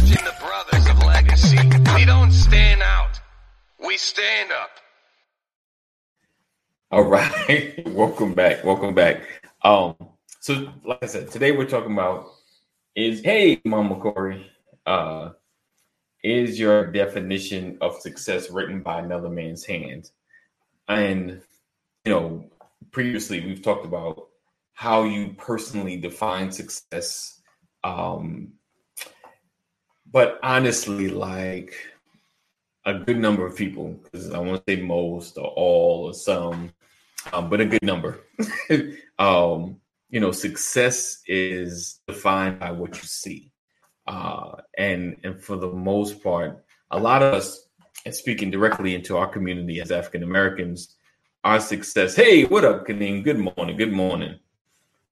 [0.00, 1.58] watching the brothers of legacy.
[1.96, 3.20] We don't stand out.
[3.84, 4.70] We stand up.
[6.92, 7.84] All right.
[7.88, 8.62] Welcome back.
[8.62, 9.22] Welcome back.
[9.62, 9.96] Um,
[10.38, 12.30] so like I said, today we're talking about
[12.94, 14.46] is hey Mama Corey,
[14.86, 15.30] uh,
[16.22, 20.10] is your definition of success written by another man's hand?
[20.86, 21.42] And
[22.04, 22.50] you know,
[22.92, 24.28] previously we've talked about
[24.74, 27.40] how you personally define success.
[27.82, 28.57] Um,
[30.10, 31.74] but honestly, like
[32.84, 36.72] a good number of people, because I want to say most or all or some,
[37.32, 38.20] um, but a good number.
[39.18, 39.76] um,
[40.10, 43.52] you know, success is defined by what you see,
[44.06, 47.68] uh, and and for the most part, a lot of us,
[48.06, 50.96] and speaking directly into our community as African Americans,
[51.44, 52.16] our success.
[52.16, 53.22] Hey, what up, Kadeem?
[53.22, 53.76] Good morning.
[53.76, 54.38] Good morning.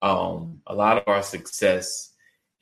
[0.01, 2.12] Um, a lot of our success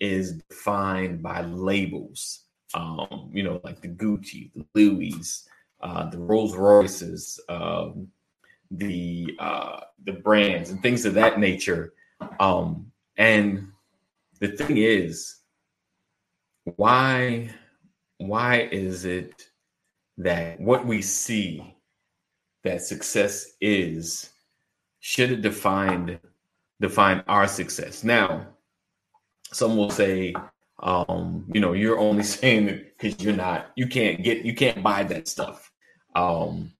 [0.01, 2.41] is defined by labels.
[2.75, 5.49] Um, you know, like the Gucci, the Louis,
[5.81, 8.09] uh, the Rolls Royces, um,
[8.71, 11.93] the uh, the brands and things of that nature.
[12.41, 13.69] Um, and
[14.41, 15.37] the thing is,
[16.77, 17.51] why
[18.19, 19.49] why is it
[20.19, 21.75] that what we see
[22.63, 24.31] that success is
[25.01, 26.19] should have defined
[26.81, 28.03] define our success?
[28.03, 28.54] Now,
[29.55, 30.35] some will say,
[30.83, 34.83] um, you know, you're only saying it because you're not, you can't get, you can't
[34.83, 35.71] buy that stuff.
[36.15, 36.73] Um,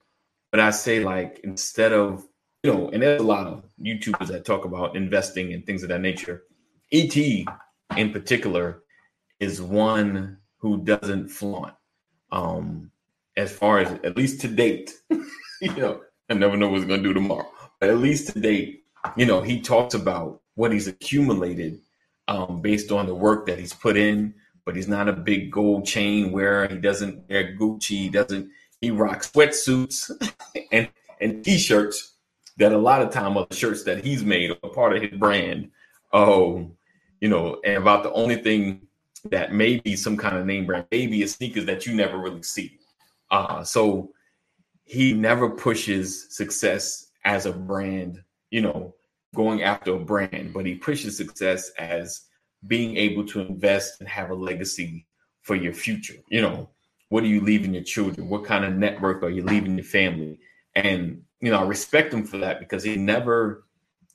[0.51, 2.25] but I say like instead of
[2.65, 5.91] you know, and there's a lot of YouTubers that talk about investing and things of
[5.91, 6.45] that nature.
[6.91, 8.83] ET in particular
[9.39, 11.75] is one who doesn't flaunt.
[12.33, 12.91] Um,
[13.37, 17.13] as far as at least to date, you know, I never know what's gonna do
[17.13, 17.51] tomorrow.
[17.81, 21.81] But at least to date, you know, he talks about what he's accumulated
[22.29, 24.35] um, based on the work that he's put in.
[24.65, 26.67] But he's not a big gold chain wearer.
[26.67, 27.99] He doesn't wear Gucci.
[27.99, 30.11] He doesn't he rocks sweatsuits
[30.73, 30.89] and
[31.21, 32.15] and t-shirts
[32.57, 35.19] that a lot of time are the shirts that he's made are part of his
[35.19, 35.71] brand.
[36.13, 36.71] Oh,
[37.21, 38.87] you know, and about the only thing
[39.31, 42.43] that may be some kind of name brand, maybe is sneakers that you never really
[42.43, 42.79] see.
[43.31, 44.13] Uh, so
[44.85, 48.95] he never pushes success as a brand, you know,
[49.35, 52.23] going after a brand, but he pushes success as
[52.67, 55.07] being able to invest and have a legacy
[55.43, 56.17] for your future.
[56.29, 56.71] You know,
[57.09, 58.29] what are you leaving your children?
[58.29, 60.41] What kind of network are you leaving your family?
[60.75, 63.65] And you know, I respect him for that because he never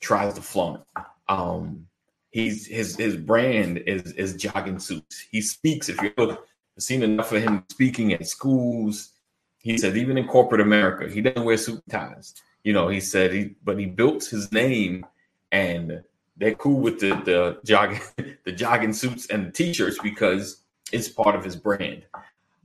[0.01, 0.83] tries to flaunt.
[1.27, 1.85] Um,
[2.31, 5.27] he's his his brand is is jogging suits.
[5.31, 5.89] He speaks.
[5.89, 6.37] If you've
[6.79, 9.11] seen enough of him speaking at schools,
[9.59, 12.33] he says even in corporate America, he doesn't wear suit ties.
[12.63, 15.05] You know, he said he but he built his name
[15.51, 16.03] and
[16.37, 18.01] they're cool with the the jogging
[18.45, 20.61] the jogging suits and the t-shirts because
[20.91, 22.03] it's part of his brand.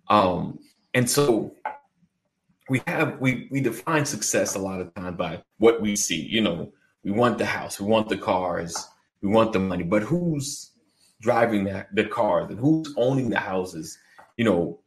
[0.08, 0.58] Um,
[0.92, 1.54] and so
[2.68, 6.20] we have we we define success a lot of time by what we see.
[6.20, 6.72] You know,
[7.02, 8.88] we want the house, we want the cars,
[9.20, 10.70] we want the money, but who's
[11.20, 13.98] driving that the cars and who's owning the houses?
[14.36, 14.80] You know,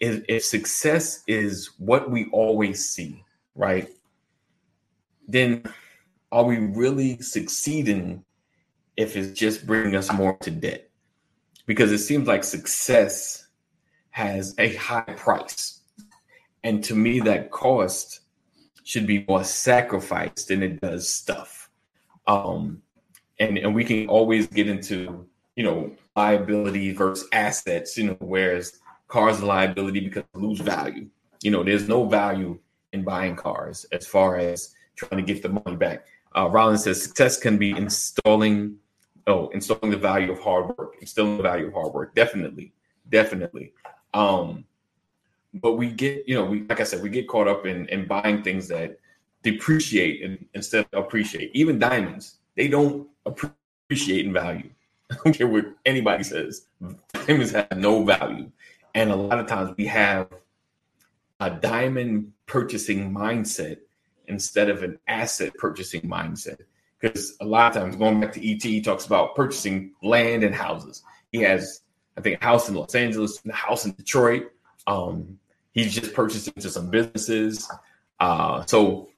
[0.00, 3.24] if, if success is what we always see,
[3.54, 3.88] right?
[5.28, 5.62] Then
[6.32, 8.24] are we really succeeding
[8.96, 10.90] if it's just bringing us more to debt?
[11.66, 13.46] Because it seems like success
[14.10, 15.82] has a high price.
[16.64, 18.20] And to me, that cost
[18.84, 21.70] should be more sacrificed than it does stuff.
[22.26, 22.82] Um,
[23.38, 28.80] and, and we can always get into, you know, liability versus assets, you know, whereas
[29.06, 31.06] cars are liability because lose value.
[31.42, 32.58] You know, there's no value
[32.92, 36.06] in buying cars as far as trying to get the money back.
[36.36, 38.76] Uh, Rollins says success can be installing,
[39.26, 42.14] oh, installing the value of hard work, instilling the value of hard work.
[42.14, 42.72] Definitely,
[43.08, 43.72] definitely.
[44.12, 44.64] Um,
[45.54, 48.06] but we get, you know, we like I said, we get caught up in in
[48.06, 48.98] buying things that
[49.42, 51.50] depreciate instead of appreciate.
[51.54, 54.68] Even diamonds, they don't appreciate in value.
[55.10, 56.66] I don't care what anybody says.
[57.12, 58.50] Diamonds have no value.
[58.94, 60.28] And a lot of times we have
[61.40, 63.78] a diamond purchasing mindset
[64.28, 66.60] instead of an asset purchasing mindset.
[67.00, 70.54] Because a lot of times, going back to ET, he talks about purchasing land and
[70.54, 71.02] houses.
[71.30, 71.82] He has
[72.18, 74.50] I think a house in Los Angeles, and a house in Detroit.
[74.88, 75.38] Um,
[75.70, 77.70] he's just purchased into some businesses.
[78.18, 79.08] Uh, so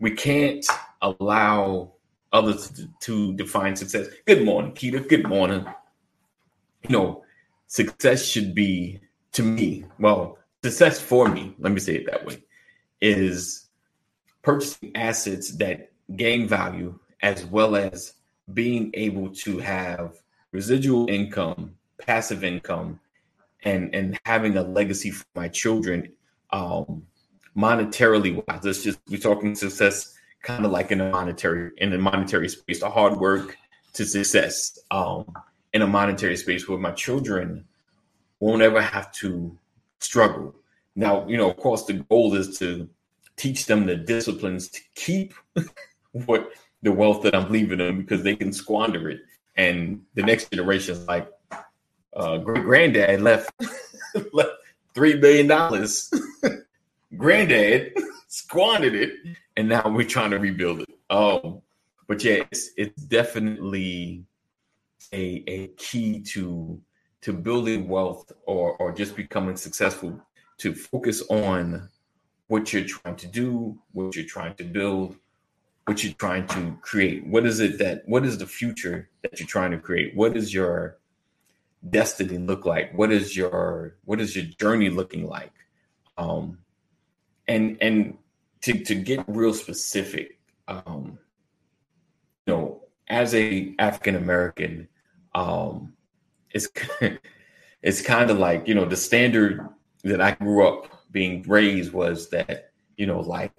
[0.00, 0.66] we can't
[1.02, 1.92] allow
[2.32, 4.08] others to, to define success.
[4.24, 5.06] Good morning, Keita.
[5.06, 5.66] Good morning.
[6.88, 7.24] You know,
[7.66, 9.00] success should be
[9.32, 12.42] to me, well, success for me, let me say it that way,
[13.02, 13.65] is
[14.46, 18.12] purchasing assets that gain value as well as
[18.54, 20.14] being able to have
[20.52, 23.00] residual income passive income
[23.64, 26.08] and and having a legacy for my children
[26.52, 27.02] um
[27.56, 28.60] monetarily wise.
[28.62, 32.78] Let's just we're talking success kind of like in a monetary in a monetary space
[32.80, 33.56] the hard work
[33.94, 35.24] to success um
[35.72, 37.64] in a monetary space where my children
[38.38, 39.58] won't ever have to
[39.98, 40.54] struggle.
[40.94, 42.88] Now you know of course the goal is to
[43.36, 45.34] teach them the disciplines to keep
[46.12, 46.50] what
[46.82, 49.20] the wealth that i'm leaving them because they can squander it
[49.56, 51.28] and the next generation is like
[52.14, 53.50] uh, granddad left
[54.32, 54.50] left
[54.96, 56.10] three billion dollars.
[57.16, 57.92] granddad
[58.28, 59.12] squandered it,
[59.56, 60.88] and now we're trying to rebuild it.
[61.10, 61.62] Oh,
[62.08, 64.24] but yeah, it's it's definitely
[65.12, 66.80] a a key to
[67.20, 70.20] to building wealth or or just becoming successful.
[70.60, 71.90] To focus on
[72.48, 75.16] what you're trying to do, what you're trying to build,
[75.86, 77.26] what you're trying to create.
[77.26, 80.16] What is it that what is the future that you're trying to create?
[80.16, 80.98] What is your
[81.88, 82.96] destiny look like?
[82.96, 85.52] What is your what is your journey looking like?
[86.18, 86.58] Um,
[87.48, 88.18] and and
[88.62, 90.38] to to get real specific,
[90.68, 91.18] um,
[92.46, 94.88] you know, as a African American,
[95.34, 95.94] um,
[96.50, 96.68] it's
[97.82, 99.68] it's kind of like you know the standard
[100.02, 103.56] that I grew up being raised was that you know like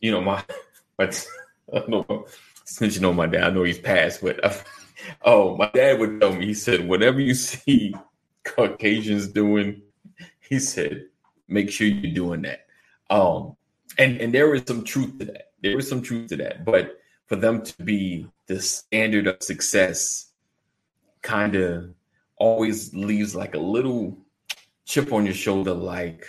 [0.00, 0.44] you know my
[0.98, 1.12] but
[1.72, 2.26] I don't know
[2.64, 4.44] since you know my dad, I know he's passed, but.
[4.44, 4.54] I,
[5.24, 7.94] Oh, my dad would tell me, he said, whatever you see
[8.44, 9.82] Caucasians doing,
[10.40, 11.06] he said,
[11.48, 12.66] make sure you're doing that.
[13.10, 13.56] Um,
[13.98, 15.50] and, and there is some truth to that.
[15.62, 16.64] There is some truth to that.
[16.64, 20.30] But for them to be the standard of success
[21.20, 21.94] kind of
[22.36, 24.18] always leaves like a little
[24.84, 26.26] chip on your shoulder, like,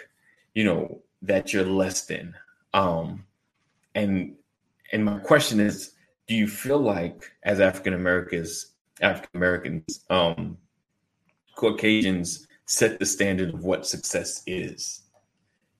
[0.53, 2.35] you know, that you're less than.
[2.73, 3.25] Um,
[3.95, 4.35] and
[4.91, 5.93] and my question is,
[6.27, 10.57] do you feel like as African Americans, African Americans, um,
[11.55, 15.01] Caucasians set the standard of what success is?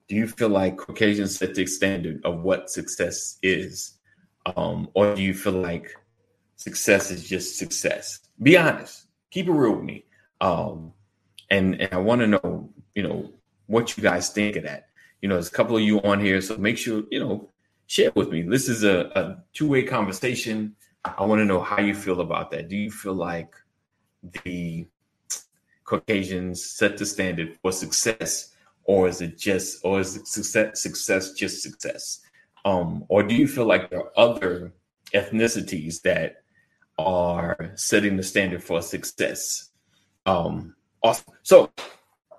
[0.08, 3.96] Do you feel like Caucasians set the standard of what success is?
[4.58, 5.96] Um, or do you feel like
[6.58, 8.20] success is just success?
[8.42, 9.08] Be honest.
[9.32, 10.06] Keep it real with me.
[10.42, 10.94] Um,
[11.50, 13.32] and, and I want to know, you know,
[13.74, 14.88] what you guys think of that.
[15.22, 17.50] You know, there's a couple of you on here, so make sure, you know,
[17.88, 18.44] share with me.
[18.44, 20.76] This is a, a two way conversation.
[21.04, 22.70] I want to know how you feel about that.
[22.70, 23.54] Do you feel like
[24.44, 24.88] the
[25.84, 28.54] Caucasians set the standard for success,
[28.86, 32.22] or is it just, or is success, success just success?
[32.64, 34.74] Um, or do you feel like there are other
[35.14, 36.44] ethnicities that
[36.98, 39.70] are setting the standard for success?
[40.26, 41.34] Um, awesome.
[41.44, 41.72] So,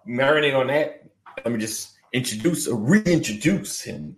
[0.09, 1.05] marinate on that.
[1.43, 4.17] Let me just introduce or reintroduce him.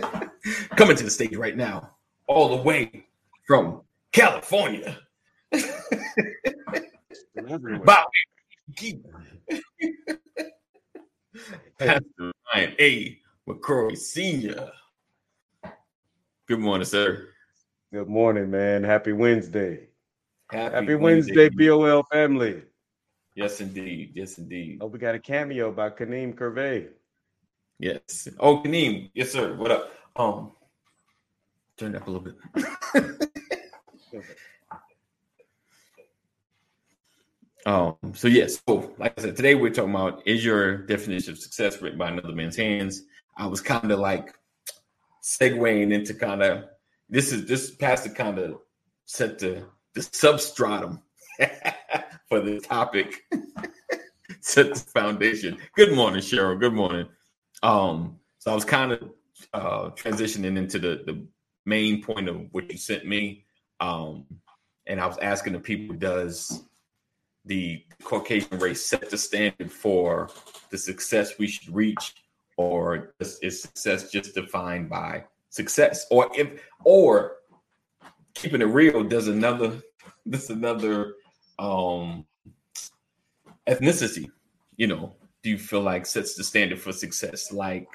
[0.76, 1.90] Coming to the stage right now,
[2.26, 3.06] all the way
[3.46, 4.98] from California.
[7.84, 8.06] Bob
[11.78, 13.18] Pastor Ryan A.
[13.48, 14.70] McCrory Sr.
[16.46, 17.28] Good morning, sir.
[17.92, 18.84] Good morning, man.
[18.84, 19.88] Happy Wednesday.
[20.50, 22.62] Happy, Happy Wednesday, Wednesday, BOL family.
[23.38, 24.10] Yes, indeed.
[24.14, 24.78] Yes, indeed.
[24.80, 26.88] Oh, we got a cameo by Kaneem Curvey.
[27.78, 28.26] Yes.
[28.40, 29.12] Oh, Kaneem.
[29.14, 29.54] Yes, sir.
[29.54, 29.92] What up?
[30.16, 30.50] Um,
[31.76, 32.34] turn it up a little bit.
[37.64, 37.94] um.
[38.12, 38.60] So yes.
[38.66, 42.08] So like I said, today we're talking about is your definition of success written by
[42.08, 43.04] another man's hands.
[43.36, 44.34] I was kind of like
[45.22, 46.64] segueing into kind of
[47.08, 48.58] this is this pastor kind of
[49.04, 49.64] set the
[49.94, 51.00] the substratum
[52.28, 53.24] for the topic.
[54.40, 55.58] set the foundation.
[55.74, 56.58] Good morning, Cheryl.
[56.58, 57.06] Good morning.
[57.62, 59.10] Um, so I was kind of
[59.52, 61.26] uh, transitioning into the the
[61.66, 63.44] main point of what you sent me,
[63.80, 64.24] um,
[64.86, 66.64] and I was asking the people, does
[67.44, 70.30] the Caucasian race set the standard for
[70.70, 72.14] the success we should reach,
[72.56, 77.36] or is success just defined by success, or if or
[78.34, 79.80] keeping it real, does another
[80.26, 81.14] this another
[81.58, 82.24] um
[83.66, 84.30] ethnicity,
[84.76, 87.52] you know, do you feel like sets the standard for success?
[87.52, 87.88] Like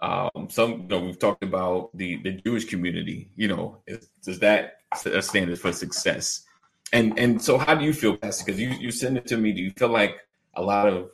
[0.00, 3.30] um, some, you know, we've talked about the the Jewish community.
[3.36, 6.44] You know, is, does that set a standard for success?
[6.92, 8.44] And and so, how do you feel, Pastor?
[8.44, 9.52] Because you you send it to me.
[9.52, 10.16] Do you feel like
[10.54, 11.10] a lot of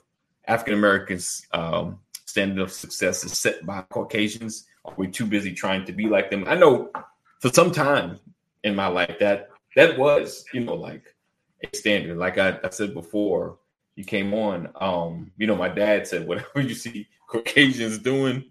[0.46, 4.66] African Americans' um, standard of success is set by Caucasians?
[4.84, 6.44] Are we too busy trying to be like them?
[6.46, 6.90] I know
[7.40, 8.20] for some time
[8.64, 11.13] in my life that that was, you know, like
[11.72, 12.16] a standard.
[12.16, 13.58] Like I, I said before,
[13.96, 18.44] you came on, um, you know, my dad said, whatever you see Caucasians doing,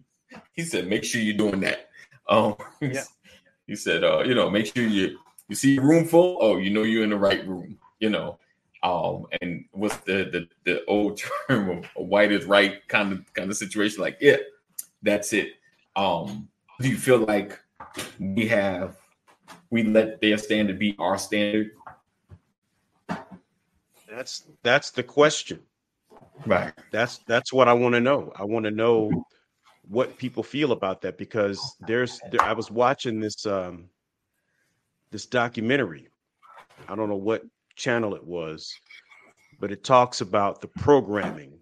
[0.53, 1.89] he said, make sure you're doing that.
[2.29, 3.03] Um, yeah.
[3.67, 6.37] he said, uh, you know, make sure you you see a room full.
[6.39, 7.77] Oh, you know, you're in the right room.
[7.99, 8.39] You know,
[8.81, 13.49] Um, and what's the the the old term of white is right kind of kind
[13.49, 14.01] of situation?
[14.01, 14.37] Like, yeah,
[15.01, 15.53] that's it.
[15.95, 17.59] Um, do you feel like
[18.19, 18.97] we have
[19.69, 21.71] we let their standard be our standard?
[24.15, 25.59] That's that's the question.
[26.45, 26.71] Right.
[26.91, 28.31] That's that's what I want to know.
[28.35, 29.25] I want to know
[29.87, 33.89] what people feel about that because there's there, I was watching this um
[35.11, 36.09] this documentary.
[36.87, 37.43] I don't know what
[37.75, 38.71] channel it was,
[39.59, 41.59] but it talks about the programming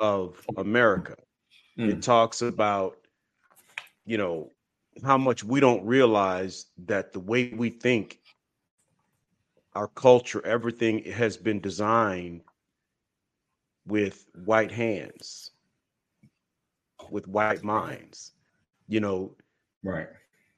[0.00, 1.16] of America.
[1.78, 1.92] Mm.
[1.92, 2.96] It talks about
[4.06, 4.50] you know
[5.04, 8.18] how much we don't realize that the way we think
[9.74, 12.42] our culture everything has been designed
[13.86, 15.52] with white hands
[17.10, 18.32] with white minds.
[18.88, 19.34] You know,
[19.82, 20.08] right.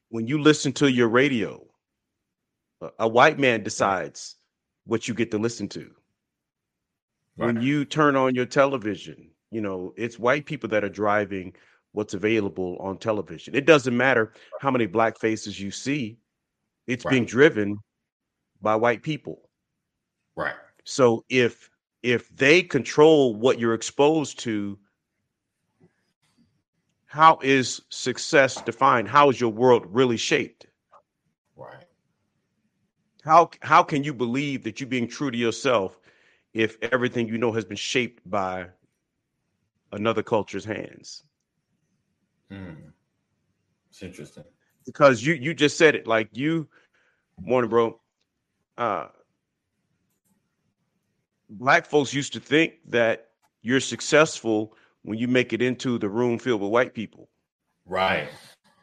[0.08, 1.64] When you listen to your radio,
[2.80, 4.36] a, a white man decides
[4.86, 5.90] what you get to listen to.
[7.36, 7.46] Right.
[7.46, 11.52] When you turn on your television, you know, it's white people that are driving
[11.92, 13.54] what's available on television.
[13.54, 16.18] It doesn't matter how many black faces you see,
[16.86, 17.12] it's right.
[17.12, 17.78] being driven
[18.64, 19.48] by white people.
[20.34, 20.54] Right.
[20.82, 21.70] So if
[22.02, 24.78] if they control what you're exposed to
[27.06, 29.08] how is success defined?
[29.08, 30.66] How is your world really shaped?
[31.54, 31.86] Right.
[33.22, 36.00] How how can you believe that you're being true to yourself
[36.52, 38.66] if everything you know has been shaped by
[39.92, 41.22] another culture's hands?
[42.50, 42.90] Hmm.
[43.90, 44.44] It's interesting.
[44.84, 46.68] Because you you just said it like you
[47.40, 48.00] morning, bro.
[48.76, 49.06] Uh
[51.50, 53.28] black folks used to think that
[53.62, 57.28] you're successful when you make it into the room filled with white people.
[57.86, 58.28] Right.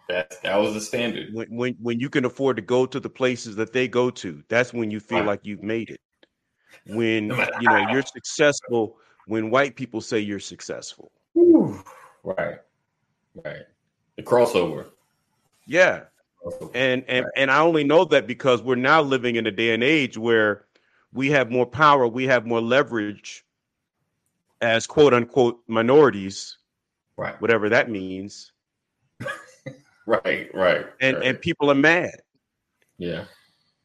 [0.08, 1.34] That that was the standard.
[1.34, 4.44] When when when you can afford to go to the places that they go to,
[4.50, 6.02] that's when you feel like you've made it.
[6.88, 11.12] When you know you're successful, when white people say you're successful.
[12.24, 12.60] Right.
[13.46, 13.64] Right.
[14.18, 14.88] The crossover.
[15.66, 16.06] Yeah.
[16.74, 19.84] And and and I only know that because we're now living in a day and
[19.84, 20.66] age where
[21.14, 23.46] we have more power, we have more leverage
[24.60, 26.58] as quote unquote minorities,
[27.18, 27.40] right?
[27.42, 28.52] Whatever that means.
[30.08, 30.86] right, right.
[31.00, 31.26] And right.
[31.26, 32.22] and people are mad.
[32.98, 33.26] Yeah,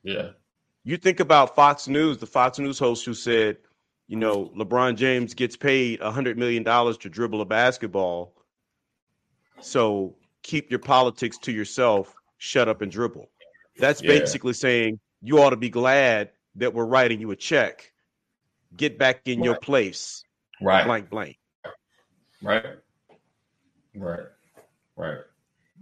[0.03, 0.31] yeah.
[0.85, 3.59] You think about Fox News, the Fox News host who said,
[4.07, 8.35] you know, LeBron James gets paid a hundred million dollars to dribble a basketball.
[9.61, 12.15] So keep your politics to yourself.
[12.47, 13.29] Shut up and dribble.
[13.79, 14.19] That's yeah.
[14.19, 17.93] basically saying you ought to be glad that we're writing you a check.
[18.77, 19.45] Get back in right.
[19.45, 20.25] your place
[20.61, 20.85] Right.
[20.85, 21.39] Blank, blank.
[22.43, 22.65] Right.
[23.95, 24.21] Right.
[24.97, 25.19] Right.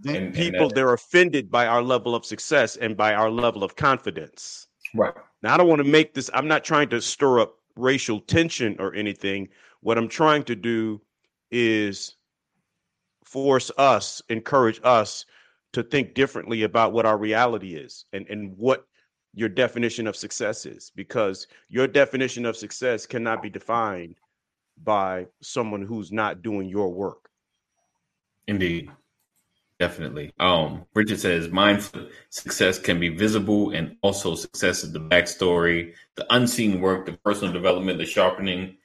[0.05, 3.75] And, people, and they're offended by our level of success and by our level of
[3.75, 4.67] confidence.
[4.93, 5.13] Right.
[5.41, 8.75] Now, I don't want to make this, I'm not trying to stir up racial tension
[8.79, 9.47] or anything.
[9.81, 11.01] What I'm trying to do
[11.51, 12.17] is
[13.23, 15.25] force us, encourage us
[15.75, 18.87] to think differently about what our reality is and, and what
[19.33, 24.15] your definition of success is, because your definition of success cannot be defined
[24.81, 27.29] by someone who's not doing your work.
[28.47, 28.89] Indeed.
[29.77, 30.31] Definitely.
[30.39, 36.25] Um, Richard says mindful success can be visible and also success is the backstory, the
[36.33, 38.77] unseen work, the personal development, the sharpening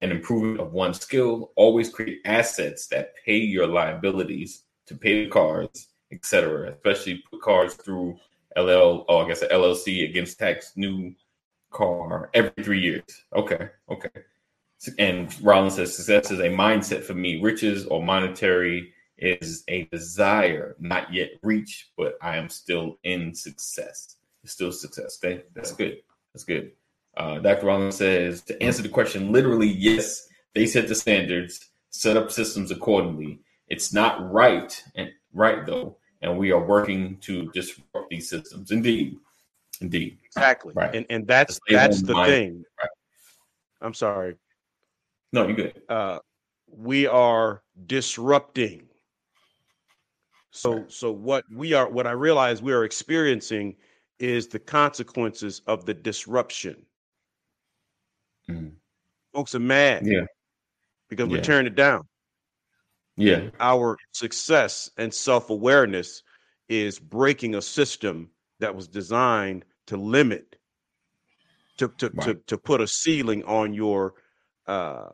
[0.00, 1.50] and improvement of one's skill.
[1.56, 6.72] Always create assets that pay your liabilities to pay the cards, etc.
[6.72, 8.18] Especially put cars through
[8.56, 11.14] LL, oh, I guess a LLC against tax new
[11.70, 13.24] car every three years.
[13.34, 14.08] Okay, okay.
[14.98, 17.40] And Rollins says success is a mindset for me.
[17.40, 24.16] Riches or monetary is a desire, not yet reached, but I am still in success.
[24.42, 25.18] It's still success.
[25.22, 25.42] Okay?
[25.54, 25.98] That's good.
[26.32, 26.72] That's good.
[27.16, 27.66] Uh, Dr.
[27.66, 32.70] Rollins says to answer the question, literally, yes, they set the standards, set up systems
[32.70, 33.40] accordingly.
[33.68, 38.70] It's not right and right though, and we are working to disrupt these systems.
[38.72, 39.16] Indeed,
[39.80, 40.72] indeed, exactly.
[40.74, 40.94] Right.
[40.94, 42.32] And and that's that's the mind.
[42.32, 42.64] thing.
[42.80, 42.90] Right.
[43.82, 44.36] I'm sorry.
[45.32, 45.82] No, you're good.
[45.88, 46.18] Uh,
[46.68, 48.82] we are disrupting.
[50.50, 53.76] So, so what we are, what I realize we are experiencing
[54.18, 56.76] is the consequences of the disruption.
[58.48, 58.72] Mm.
[59.34, 60.24] Folks are mad, yeah,
[61.10, 62.06] because we're tearing it down.
[63.16, 66.22] Yeah, our success and self awareness
[66.68, 68.30] is breaking a system
[68.60, 70.56] that was designed to limit,
[71.78, 72.26] to to right.
[72.26, 74.14] to, to put a ceiling on your
[74.66, 75.08] uh,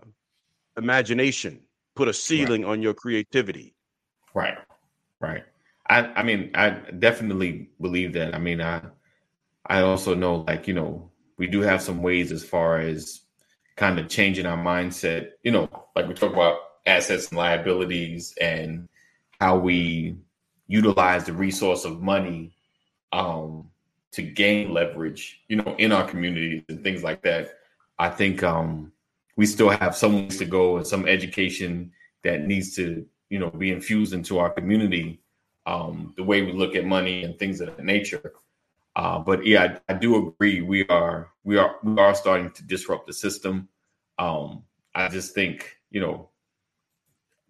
[0.76, 1.60] imagination,
[1.94, 2.72] put a ceiling right.
[2.72, 3.74] on your creativity.
[4.34, 4.58] Right,
[5.20, 5.44] right.
[5.88, 8.34] I, I mean, I definitely believe that.
[8.34, 8.82] I mean, I,
[9.66, 13.20] I also know, like you know, we do have some ways as far as
[13.76, 15.30] kind of changing our mindset.
[15.42, 18.88] You know, like we talk about assets and liabilities and
[19.40, 20.16] how we
[20.66, 22.54] utilize the resource of money
[23.12, 23.68] um,
[24.12, 27.58] to gain leverage, you know, in our communities and things like that.
[27.98, 28.92] I think um,
[29.36, 33.50] we still have some ways to go and some education that needs to, you know,
[33.50, 35.20] be infused into our community.
[35.64, 38.32] Um, the way we look at money and things of that nature.
[38.96, 40.60] Uh, but yeah, I, I, do agree.
[40.60, 43.68] We are we are we are starting to disrupt the system.
[44.18, 46.28] Um, I just think you know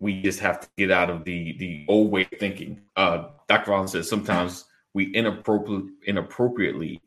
[0.03, 2.81] we just have to get out of the the old way of thinking.
[2.97, 3.71] Uh, Dr.
[3.71, 7.01] Rollins says sometimes we inappropriately inappropriately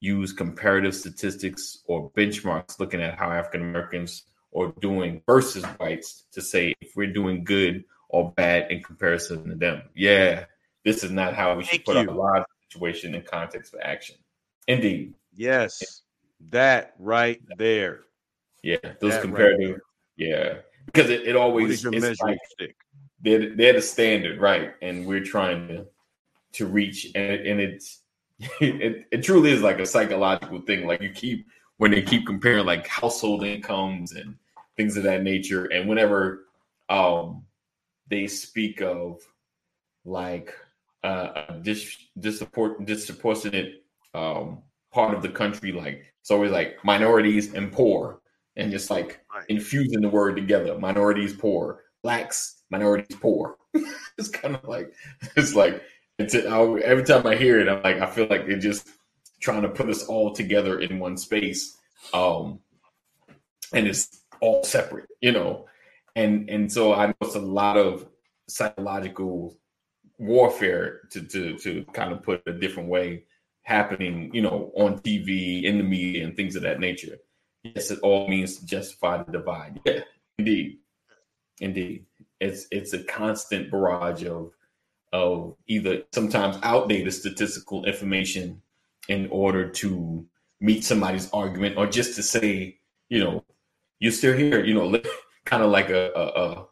[0.00, 4.24] use comparative statistics or benchmarks looking at how African Americans
[4.56, 9.54] are doing versus whites to say if we're doing good or bad in comparison to
[9.54, 9.82] them.
[9.94, 10.46] Yeah,
[10.84, 12.10] this is not how we should Thank put you.
[12.10, 14.16] our lives situation in context for action.
[14.66, 15.14] Indeed.
[15.34, 16.02] Yes,
[16.50, 18.00] that right there.
[18.64, 19.70] Yeah, those that comparative.
[19.70, 19.80] Right
[20.16, 20.56] yeah,
[20.92, 22.76] because it, it always it's like, stick?
[23.22, 24.72] They're, they're the standard, right?
[24.82, 25.86] And we're trying to
[26.52, 28.00] to reach, and it, and it's
[28.60, 30.86] it, it truly is like a psychological thing.
[30.86, 34.34] Like you keep when they keep comparing like household incomes and
[34.76, 36.46] things of that nature, and whenever
[36.88, 37.44] um
[38.08, 39.20] they speak of
[40.04, 40.52] like
[41.04, 44.58] uh, a dis- disproportionate, disproportionate um,
[44.92, 48.20] part of the country, like it's always like minorities and poor,
[48.56, 49.44] and just like right.
[49.48, 50.78] infusing the word together.
[50.78, 53.56] Minorities poor, blacks, minorities poor.
[54.18, 54.92] it's kind of like
[55.36, 55.82] it's like
[56.18, 58.88] it's, every time I hear it, I'm like I feel like they're just
[59.40, 61.76] trying to put us all together in one space,
[62.12, 62.60] um,
[63.72, 65.66] and it's all separate, you know.
[66.16, 68.06] And and so I know it's a lot of
[68.48, 69.56] psychological
[70.18, 73.24] warfare to to to kind of put a different way
[73.62, 77.16] happening, you know, on TV, in the media, and things of that nature.
[77.62, 79.80] Yes, it all means to justify the divide.
[79.84, 80.00] Yeah,
[80.38, 80.78] indeed,
[81.60, 82.06] indeed.
[82.40, 84.52] It's it's a constant barrage of
[85.12, 88.62] of either sometimes outdated statistical information
[89.08, 90.24] in order to
[90.60, 93.44] meet somebody's argument or just to say, you know,
[93.98, 95.00] you're still here, you know,
[95.44, 96.66] kind of like a, a, a,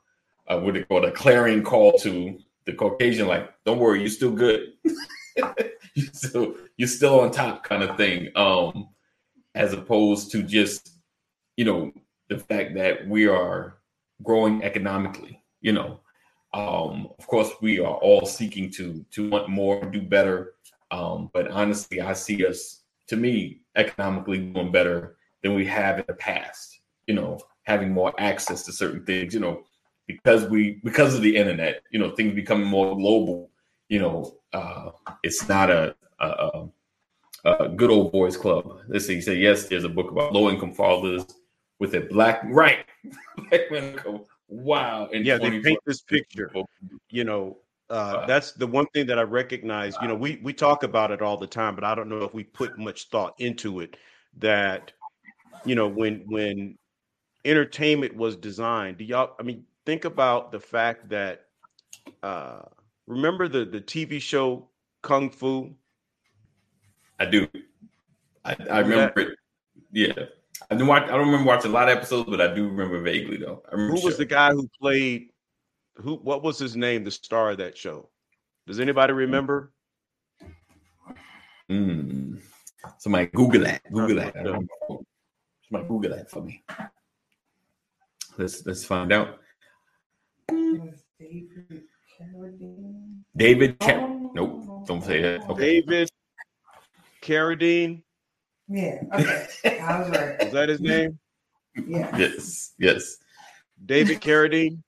[0.49, 4.31] a what they call a clarion call to the Caucasian, like, don't worry, you're still
[4.31, 4.73] good.
[5.95, 8.29] you still you're still on top kind of thing.
[8.37, 8.89] Um,
[9.55, 10.99] as opposed to just,
[11.57, 11.93] you know,
[12.29, 13.79] the fact that we are
[14.23, 16.01] growing economically, you know.
[16.55, 20.55] Um, of course, we are all seeking to to want more, do better.
[20.91, 26.05] Um, but honestly, I see us, to me, economically doing better than we have in
[26.07, 26.81] the past.
[27.07, 29.35] You know, having more access to certain things.
[29.35, 29.63] You know,
[30.07, 33.51] because we because of the internet, you know, things becoming more global.
[33.89, 34.91] You know, uh,
[35.23, 36.69] it's not a, a, a
[37.45, 38.81] good old boys club.
[38.89, 39.17] Let's see.
[39.17, 39.67] He said yes.
[39.67, 41.25] There's a book about low income fathers
[41.79, 42.85] with a black right.
[44.49, 45.09] wow.
[45.13, 46.51] And yeah, they paint this picture.
[47.11, 47.59] You know,
[47.91, 49.97] uh, that's the one thing that I recognize.
[50.03, 52.35] You know, we we talk about it all the time, but I don't know if
[52.35, 53.97] we put much thought into it.
[54.39, 54.93] That
[55.65, 56.77] you know, when when
[57.45, 59.35] entertainment was designed, do y'all?
[59.39, 61.47] I mean, think about the fact that
[62.23, 62.63] uh,
[63.07, 64.69] remember the the TV show
[65.03, 65.75] Kung Fu.
[67.19, 67.49] I do.
[68.45, 69.39] I, I remember it.
[69.91, 70.13] Yeah,
[70.71, 71.05] I do watch.
[71.05, 73.63] I don't remember watching a lot of episodes, but I do remember vaguely though.
[73.71, 75.31] who was the, guy who played?
[75.97, 76.17] Who?
[76.17, 77.05] What was his name?
[77.05, 78.09] The star of that show.
[78.67, 79.73] Does anybody remember?
[81.71, 82.41] Mm.
[82.99, 83.83] Somebody Google that.
[83.93, 84.35] Google that.
[84.35, 86.63] Somebody Google that for me.
[88.37, 89.39] Let's let's find out.
[93.37, 94.31] David oh.
[94.35, 95.49] Nope, don't say that.
[95.49, 95.81] Okay.
[95.81, 96.11] David
[97.29, 98.03] Carradine.
[98.69, 99.03] Yeah.
[99.13, 99.81] Okay.
[99.81, 100.43] I was right.
[100.43, 101.19] Is that his name?
[101.87, 102.17] Yeah.
[102.17, 102.73] Yes.
[102.79, 103.19] Yes.
[103.85, 104.83] David Carradine.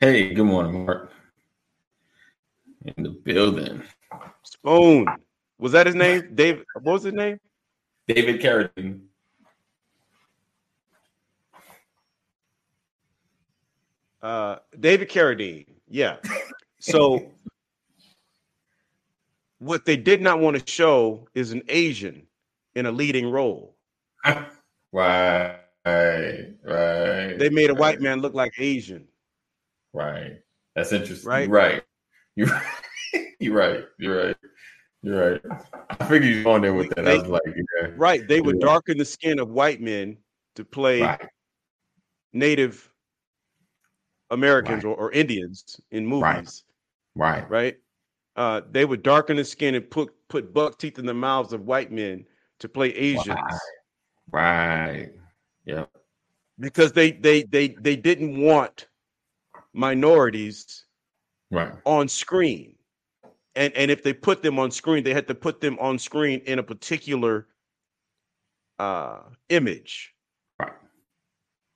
[0.00, 1.12] Hey, good morning, Mark.
[2.84, 3.82] In the building.
[4.42, 5.06] Spoon.
[5.58, 6.34] Was that his name?
[6.34, 6.64] David.
[6.74, 7.38] What was his name?
[8.08, 9.02] David Carradine.
[14.20, 15.66] Uh, David Carradine.
[15.88, 16.16] Yeah.
[16.80, 17.30] So
[19.64, 22.26] what they did not want to show is an Asian
[22.74, 23.76] in a leading role.
[24.92, 25.60] right.
[25.86, 26.54] Right.
[26.64, 27.36] Right.
[27.38, 29.06] They made a white man look like Asian.
[29.92, 30.40] Right.
[30.74, 31.28] That's interesting.
[31.28, 31.46] Right.
[31.46, 31.82] Right.
[32.36, 32.66] You're right.
[33.38, 33.84] You're right.
[33.98, 34.36] You're right.
[35.02, 35.40] You're right.
[35.90, 37.04] I figured you on there with that.
[37.04, 37.90] They, I was like, yeah.
[37.98, 38.26] Right.
[38.26, 38.66] They would yeah.
[38.66, 40.16] darken the skin of white men
[40.56, 41.20] to play right.
[42.32, 42.90] native
[44.30, 44.90] Americans right.
[44.90, 46.64] or, or, Indians in movies.
[47.14, 47.50] Right.
[47.50, 47.76] Right.
[48.36, 51.62] Uh, they would darken the skin and put put buck teeth in the mouths of
[51.62, 52.24] white men
[52.58, 53.38] to play Asians
[54.32, 54.96] Right.
[54.98, 55.12] right.
[55.66, 55.90] Yep.
[56.58, 58.88] because they they they they didn't want
[59.72, 60.84] minorities
[61.50, 61.72] Right.
[61.84, 62.76] on screen.
[63.54, 66.40] And and if they put them on screen, they had to put them on screen
[66.40, 67.46] in a particular
[68.80, 70.12] uh image.
[70.58, 70.72] Right.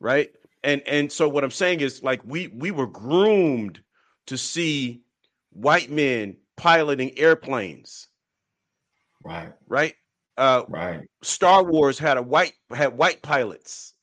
[0.01, 0.33] Right?
[0.64, 3.81] And and so what I'm saying is like we we were groomed
[4.27, 5.03] to see
[5.51, 8.09] white men piloting airplanes,
[9.25, 9.53] Right.
[9.66, 9.94] right?
[10.37, 11.01] Uh Right.
[11.23, 13.94] Star Wars had a white had white pilots.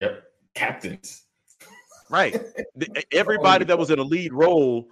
[0.00, 0.22] Yep.
[0.54, 1.24] Captains.
[2.08, 2.36] Right.
[3.12, 4.88] Everybody that was in a lead role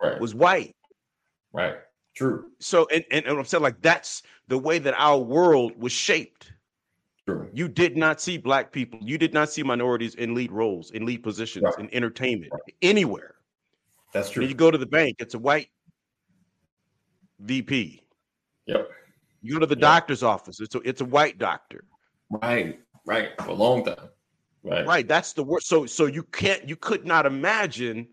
[0.00, 0.20] Right.
[0.20, 0.76] was white.
[1.52, 1.76] right.
[2.14, 2.50] True.
[2.60, 6.52] So and, and, and I'm saying like that's the way that our world was shaped.
[7.26, 7.48] True.
[7.52, 11.04] You did not see black people, you did not see minorities in lead roles, in
[11.06, 11.78] lead positions, Right.
[11.80, 12.74] in entertainment, Right.
[12.82, 13.34] anywhere.
[14.14, 14.44] That's true.
[14.46, 15.68] You go to the bank, it's a white
[17.40, 18.02] VP.
[18.66, 18.88] Yep.
[19.42, 19.80] You go to the Yep.
[19.80, 21.84] doctor's office, it's a it's a white doctor.
[22.30, 22.78] Right.
[23.06, 23.30] Right.
[23.40, 24.08] For a long time.
[24.62, 24.86] Right.
[24.86, 25.08] Right.
[25.08, 25.62] That's the word.
[25.62, 28.08] So so you can't you could not imagine.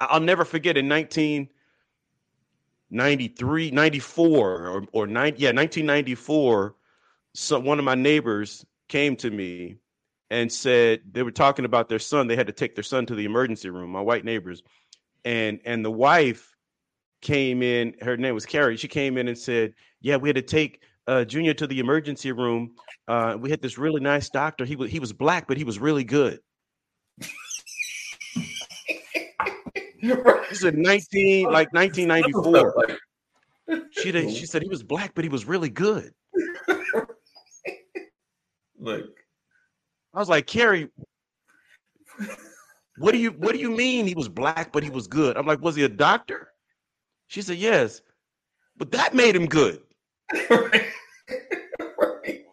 [0.00, 6.74] I'll never forget in 1993, 94 or or nine, yeah, 1994,
[7.34, 9.76] so one of my neighbors came to me
[10.30, 12.26] and said they were talking about their son.
[12.26, 14.62] They had to take their son to the emergency room, my white neighbors.
[15.24, 16.51] And and the wife
[17.22, 18.76] came in, her name was Carrie.
[18.76, 22.32] She came in and said, Yeah, we had to take uh, Junior to the emergency
[22.32, 22.74] room
[23.08, 24.64] uh, we had this really nice doctor.
[24.64, 26.40] He was he was black, but he was really good.
[30.48, 32.98] This is in 19 like 1994.
[33.92, 36.12] She did, she said he was black, but he was really good.
[38.78, 39.04] like,
[40.12, 40.90] I was like, Carrie,
[42.98, 45.36] what do you what do you mean he was black, but he was good?
[45.36, 46.51] I'm like, was he a doctor?
[47.32, 48.02] She said, yes,
[48.76, 49.80] but that made him good,
[50.50, 50.84] right.
[52.26, 52.44] right.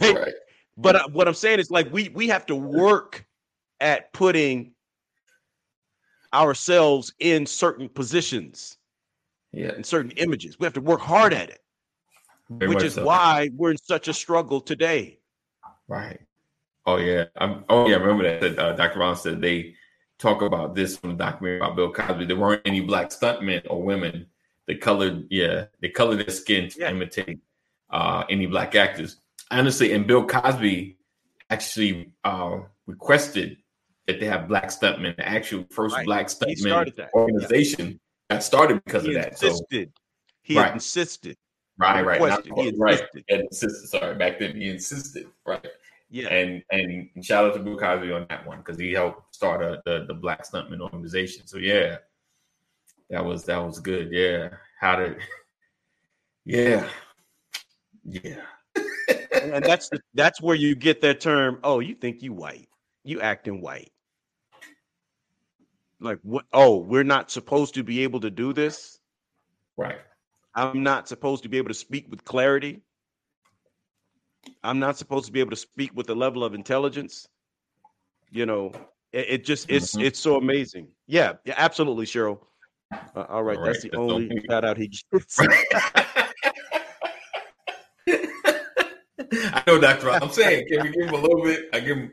[0.00, 0.34] right?
[0.76, 3.24] But uh, what I'm saying is like we we have to work
[3.80, 4.72] at putting
[6.34, 8.78] ourselves in certain positions
[9.52, 9.68] Yeah.
[9.68, 10.58] and certain images.
[10.58, 11.60] We have to work hard at it.
[12.50, 13.04] Very which is so.
[13.04, 15.20] why we're in such a struggle today.
[15.86, 16.18] Right.
[16.84, 17.26] Oh yeah.
[17.36, 17.94] I'm, oh yeah.
[17.94, 18.40] I remember that.
[18.40, 18.98] that, Uh, Dr.
[18.98, 19.76] Brown said they
[20.18, 22.26] talk about this from the documentary about Bill Cosby.
[22.26, 24.26] There weren't any black stuntmen or women.
[24.66, 26.90] They colored, yeah, they colored their skin to Yeah.
[26.90, 27.38] imitate
[27.90, 29.18] uh, any black actors.
[29.50, 30.98] Honestly, and Bill Cosby
[31.50, 33.58] actually uh, requested
[34.06, 35.16] that they have black stuntmen.
[35.16, 36.04] The actual first Right.
[36.04, 37.10] black He stuntman started that.
[38.30, 39.38] got started because He of that.
[39.38, 39.92] So insisted.
[40.42, 40.74] He Right.
[40.74, 41.36] insisted.
[41.78, 42.46] right, right, not-.
[42.46, 42.94] He right.
[42.94, 43.24] insisted.
[43.28, 43.88] And insisted.
[43.88, 45.26] Sorry, back then he insisted.
[45.44, 45.64] Right.
[46.08, 46.28] Yeah.
[46.28, 49.82] and and shout out to Bill Cosby on that one because he helped start a,
[49.84, 51.46] the the Black Stuntman organization.
[51.46, 51.96] So yeah,
[53.10, 54.12] that was that was good.
[54.12, 55.16] Yeah, how to,
[56.44, 56.88] yeah,
[58.04, 58.42] yeah,
[59.32, 61.58] and that's the, that's where you get that term.
[61.64, 62.68] Oh, you think you white?
[63.02, 63.90] You acting white?
[66.00, 66.44] Like what?
[66.52, 69.00] Oh, we're not supposed to be able to do this.
[69.76, 69.98] right,
[70.54, 72.82] I'm not supposed to be able to speak with clarity.
[74.62, 77.28] I'm not supposed to be able to speak with a level of intelligence.
[78.30, 78.72] You know,
[79.12, 80.04] it, it just it's Mhm.
[80.04, 80.88] it's so amazing.
[81.06, 82.38] Yeah, yeah, absolutely, Cheryl.
[82.92, 84.46] Uh, all right, All that's the that's only okay.
[84.48, 85.38] shout out he gets.
[89.28, 90.10] I know, Doctor.
[90.10, 91.68] I'm saying, can we give him a little bit?
[91.72, 92.12] I give him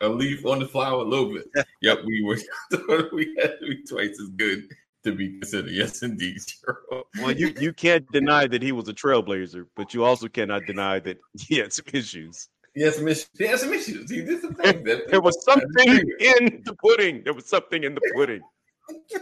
[0.00, 1.44] a leaf on the flower a little bit.
[1.82, 2.38] Yep, we were
[3.12, 4.68] we had to be twice as good
[5.04, 5.70] to be considered.
[5.72, 7.02] Yes, indeed, Cheryl.
[7.20, 10.98] well, you you can't deny that he was a trailblazer, but you also cannot deny
[11.00, 12.48] that he had some issues.
[12.74, 13.28] He had some issues.
[13.36, 14.10] He had some issues.
[14.10, 14.84] He did some things.
[14.84, 15.88] That, There was something
[16.20, 17.22] in the pudding.
[17.24, 18.40] There was something in the pudding.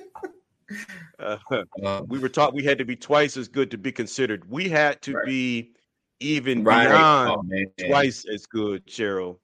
[1.19, 1.37] Uh,
[1.85, 4.49] Um, we were taught we had to be twice as good to be considered.
[4.49, 5.27] We had to Right.
[5.27, 5.73] be
[6.21, 6.87] even right.
[6.87, 9.39] beyond Oh, twice as good, Cheryl.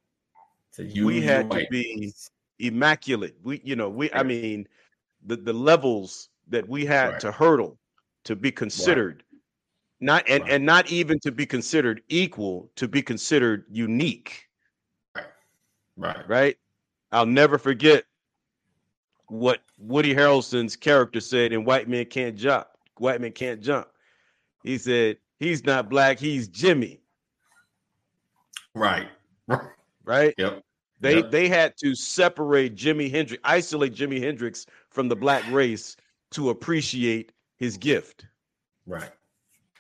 [0.70, 2.12] So you, we had to be
[2.61, 3.35] immaculate.
[3.42, 4.11] We, you know, we.
[4.12, 4.68] I mean,
[5.27, 7.21] the the levels that we had Right.
[7.21, 7.79] to hurdle
[8.25, 9.23] to be considered,
[10.01, 10.53] not and Right.
[10.53, 14.49] and not even to be considered equal, to be considered unique.
[15.97, 16.29] right.
[16.29, 16.59] Right?
[17.12, 18.05] I'll never forget
[19.29, 22.69] what Woody Harrelson's character said in White Men Can't Jump.
[22.99, 23.89] White Men Can't Jump.
[24.62, 27.01] He said he's not black, he's Jimi.
[28.75, 29.09] Right.
[29.49, 29.61] Right.
[30.05, 30.35] Right?
[30.39, 30.62] Yep.
[31.00, 35.96] They they had to separate Jimi Hendrix, isolate Jimi Hendrix from the black race
[36.32, 38.26] to appreciate his gift.
[38.87, 39.11] Right.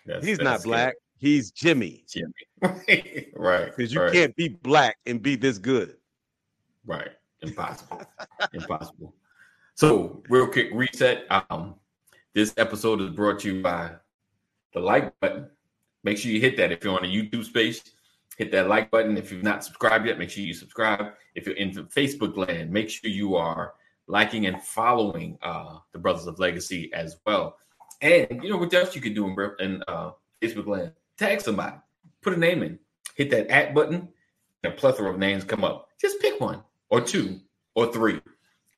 [0.04, 2.04] That's, He's not that's black, he's Jimi.
[2.06, 3.28] Jimi.
[3.34, 3.66] right.
[3.66, 5.96] Because you right, can't be black and be this good.
[6.84, 7.10] Right.
[7.42, 8.02] Impossible.
[8.52, 9.14] Impossible.
[9.74, 11.26] So, real quick reset.
[11.30, 11.74] Um,
[12.34, 13.90] this episode is brought to you by
[14.72, 15.48] the like button.
[16.04, 16.72] make sure you hit that.
[16.72, 17.82] If you're on a YouTube space,
[18.36, 19.16] hit that like button.
[19.16, 21.14] If you've not subscribed yet, make sure you subscribe.
[21.34, 23.74] If you're in Facebook land, make sure you are
[24.06, 27.56] liking and following uh, the Brothers of Legacy as well.
[28.02, 30.92] And you know what else you can do in, in uh, Facebook land?
[31.18, 31.76] Tag somebody,
[32.20, 32.78] put a name in,
[33.14, 34.08] hit that at button,
[34.62, 35.88] and a plethora of names come up.
[35.98, 37.40] Just pick one or two
[37.74, 38.20] or three,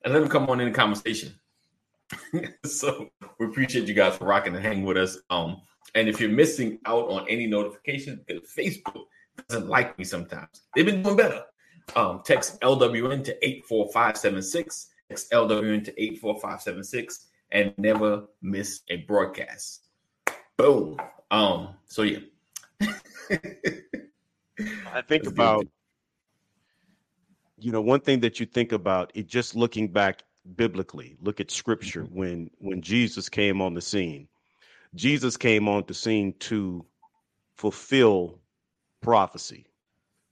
[0.05, 1.35] and let them come on in the conversation.
[2.64, 5.18] so we appreciate you guys for rocking and hanging with us.
[5.31, 5.61] Um,
[5.94, 9.05] and if you're missing out on any notifications, because Facebook
[9.48, 11.42] doesn't like me sometimes, they've been doing better.
[11.96, 19.85] Um, text LWN to 84576, text LWN to 84576, and never miss a broadcast.
[20.57, 20.98] Boom.
[21.31, 22.18] Um, so yeah.
[24.92, 25.66] I think about,
[27.59, 30.22] you know, one thing that you think about it just looking back
[30.57, 32.18] biblically, look at scripture Mm-hmm.
[32.18, 34.29] when when Jesus came on the scene.
[34.94, 36.85] Jesus came on the scene to
[37.57, 38.40] fulfill
[39.03, 39.67] prophecy,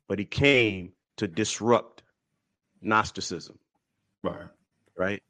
[0.09, 2.02] but he came to disrupt
[2.83, 3.59] Gnosticism,
[4.24, 4.48] Right.
[4.98, 5.22] right?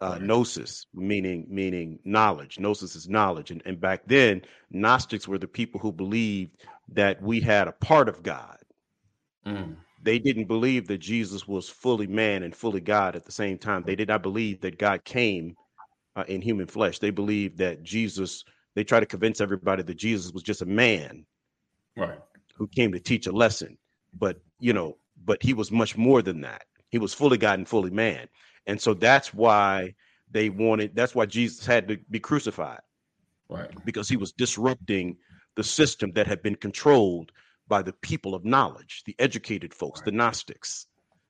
[0.00, 2.58] Uh, gnosis meaning meaning knowledge.
[2.60, 6.52] Gnosis is knowledge, and, and back then Gnostics were the people who believed
[6.90, 8.58] that we had a part of God.
[9.46, 9.76] Mm.
[10.02, 13.84] They didn't believe that Jesus was fully man and fully God at the same time.
[13.84, 15.56] They did not believe that God came
[16.16, 16.98] uh, in human flesh.
[17.00, 18.44] They believed that Jesus.
[18.76, 21.24] They try to convince everybody that Jesus was just a man
[21.96, 22.18] Right.
[22.54, 23.76] Who came to teach a lesson,
[24.18, 26.64] but you know, but he was much more than that.
[26.90, 28.28] He was fully God and fully man,
[28.66, 29.94] and so that's why
[30.30, 30.94] they wanted.
[30.94, 32.80] That's why Jesus had to be crucified
[33.48, 33.70] Right.
[33.84, 35.16] because he was disrupting
[35.56, 37.30] the system that had been controlled
[37.68, 40.86] by the people of knowledge, the educated folks, the Gnostics,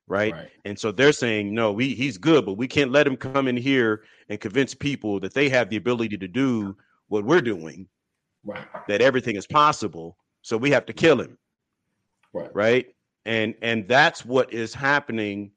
[0.06, 0.32] right?
[0.32, 0.48] Right.
[0.64, 3.56] And so they're saying, no, we he's good, but we can't let him come in
[3.56, 6.76] here and convince people that they have the ability to do
[7.08, 7.88] what we're doing,
[8.44, 8.66] Right.
[8.88, 10.16] that everything is possible.
[10.44, 11.38] So we have to kill him,
[12.35, 12.50] Right.
[12.54, 12.87] right?
[13.24, 15.52] And and that's what is happening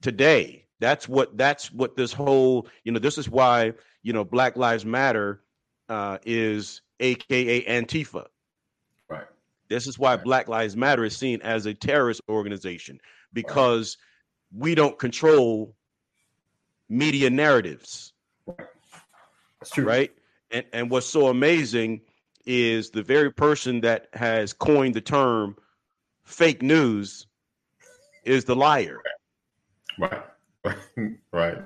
[0.00, 0.66] today.
[0.80, 4.86] That's what that's what this whole, you know, this is why, you know, Black Lives
[4.86, 5.42] Matter
[5.90, 8.26] uh is aka Antifa.
[9.10, 9.26] Right.
[9.68, 10.24] This is why Right.
[10.24, 12.98] Black Lives Matter is seen as a terrorist organization
[13.34, 13.98] because
[14.56, 15.76] we don't control
[16.88, 18.14] media narratives,
[19.60, 19.84] That's true.
[19.84, 20.10] right?
[20.50, 22.00] And and what's so amazing
[22.46, 25.56] is the very person that has coined the term
[26.24, 27.26] fake news
[28.24, 29.00] is the liar,
[29.98, 30.22] Right.
[31.32, 31.58] Right.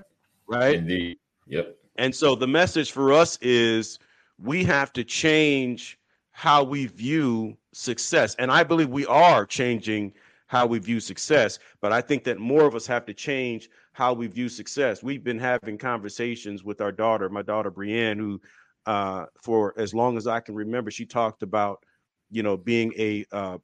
[0.49, 0.75] right?
[0.77, 1.19] Indeed.
[1.47, 1.77] Yep.
[1.97, 3.99] And so the message for us is
[4.39, 5.99] we have to change
[6.33, 8.35] how we view success.
[8.37, 10.13] And I believe we are changing
[10.47, 14.13] how we view success, but I think that more of us have to change how
[14.13, 15.03] we view success.
[15.03, 18.41] We've been having conversations with our daughter, my daughter Brienne, who
[18.87, 21.83] uh, for as long as I can remember, she talked about,
[22.31, 23.59] you know, being a uh,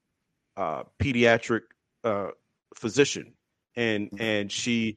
[0.56, 1.62] uh, pediatric
[2.04, 2.28] uh,
[2.74, 3.32] physician,
[3.76, 4.96] and and she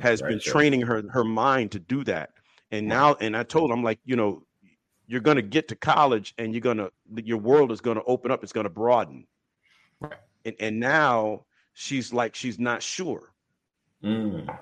[0.00, 2.30] has been training her her mind to do that.
[2.72, 4.42] And now and i told him like you know
[5.06, 6.90] you're going to get to college and you're going to
[7.22, 9.26] your world is going to open up it's going to broaden.
[10.00, 10.14] Right.
[10.44, 13.32] and and now she's like she's not sure.
[14.04, 14.58] Mm.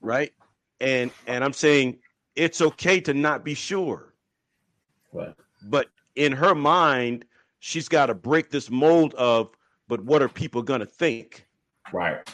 [0.00, 0.32] right?
[0.80, 1.98] And and i'm saying
[2.34, 4.11] it's okay to not be sure
[5.12, 5.34] Right.
[5.68, 7.24] but in her mind
[7.60, 9.50] she's got to break this mold of
[9.88, 11.46] but what are people going to think
[11.92, 12.26] Right.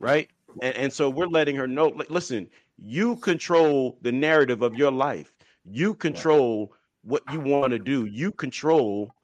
[0.00, 0.28] right?
[0.62, 4.90] And, and so we're letting her know, like, listen, you control the narrative of your
[4.90, 5.32] life.
[5.64, 8.06] You control what you want to do.
[8.06, 9.14] You control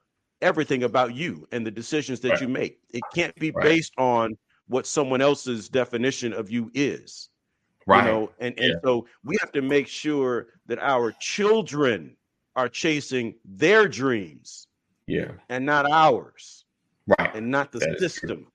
[0.43, 2.41] everything about you and the decisions that Right.
[2.43, 2.81] you make.
[2.93, 3.64] It can't be Right.
[3.64, 4.37] based on
[4.69, 7.31] what someone else's definition of you is.
[7.87, 8.05] Right.
[8.05, 8.81] You know, and, and Yeah.
[8.85, 12.17] so we have to make sure that our children
[12.59, 14.66] are chasing their dreams
[15.07, 15.31] yeah.
[15.49, 16.64] and not ours
[17.07, 17.35] Right.
[17.37, 18.49] and not the That system.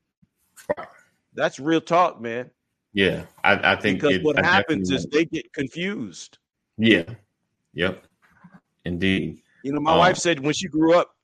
[0.77, 0.87] Right.
[1.33, 2.51] That's real talk, man.
[2.91, 3.23] Yeah.
[3.45, 6.37] I, I think because it- what I happens is they get confused.
[6.77, 7.05] Yeah.
[7.73, 8.03] Yep.
[8.85, 9.41] Indeed.
[9.63, 11.15] You know, my Um, wife said when she grew up,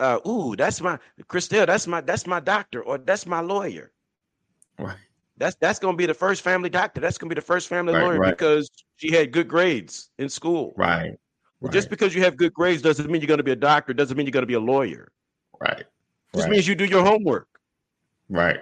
[0.00, 1.66] uh, "Ooh, that's my Christelle.
[1.66, 3.92] That's my that's my doctor, or that's my lawyer.
[4.78, 4.96] Right.
[5.38, 7.00] That's that's gonna be the first family doctor.
[7.00, 8.30] That's gonna be the first family Right, lawyer right.
[8.36, 10.74] because she had good grades in school.
[10.76, 11.16] Right.
[11.60, 11.72] Right.
[11.72, 13.94] Just because you have good grades doesn't mean you're gonna be a doctor.
[13.94, 15.12] Doesn't mean you're gonna be a lawyer.
[15.60, 15.84] right.
[16.34, 16.50] Just Right.
[16.50, 17.48] means you do your homework.
[18.28, 18.60] Right.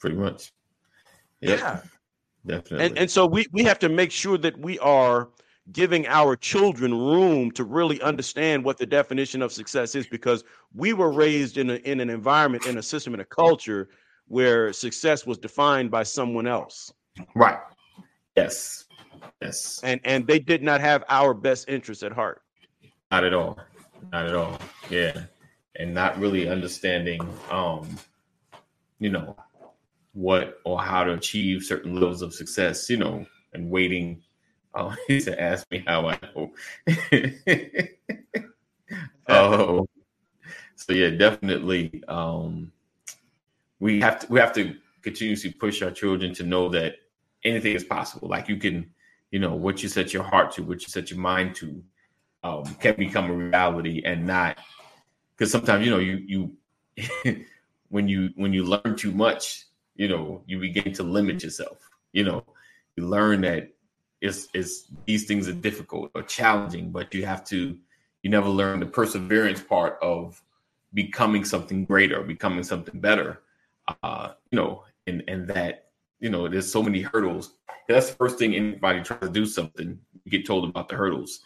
[0.00, 0.52] Pretty much.
[1.40, 1.58] Yep.
[1.58, 1.80] Yeah.
[2.46, 2.86] Definitely.
[2.86, 5.28] And and so we we have to make sure that we are
[5.72, 10.42] giving our children room to really understand what the definition of success is because
[10.74, 13.88] we were raised in a, in an environment in a system in a culture
[14.26, 16.92] where success was defined by someone else
[17.34, 17.58] right.
[18.36, 18.86] Yes.
[19.42, 19.80] Yes.
[19.82, 22.42] and and they did not have our best interests at heart
[23.10, 23.58] Not at all.
[24.12, 24.58] not at all.
[24.88, 25.22] Yeah,
[25.76, 27.88] and not really understanding, um,
[28.98, 29.36] you know,
[30.12, 32.88] what or how to achieve certain levels of success.
[32.90, 34.22] You know, and waiting.
[34.74, 36.52] Oh, he said, "Ask me how I know."
[39.28, 39.86] oh,
[40.76, 42.02] so yeah, definitely.
[42.08, 42.72] Um,
[43.80, 46.96] we have to we have to continuously push our children to know that
[47.44, 48.28] anything is possible.
[48.28, 48.90] Like you can,
[49.30, 51.82] you know, what you set your heart to, what you set your mind to,
[52.42, 54.58] um, can become a reality and not
[55.40, 56.52] because sometimes you know you
[57.06, 57.46] you
[57.88, 59.66] when you when you learn too much,
[59.96, 61.88] you know, you begin to limit yourself.
[62.12, 62.44] You know,
[62.96, 63.70] you learn that
[64.20, 67.76] it's it's these things are difficult or challenging, but you have to
[68.22, 70.42] you never learn the perseverance part of
[70.92, 73.40] becoming something greater, becoming something better.
[74.02, 75.89] Uh, you know, and and that
[76.20, 77.54] you know, there's so many hurdles.
[77.88, 81.40] That's the first thing anybody tries to do something, you get told about the hurdles.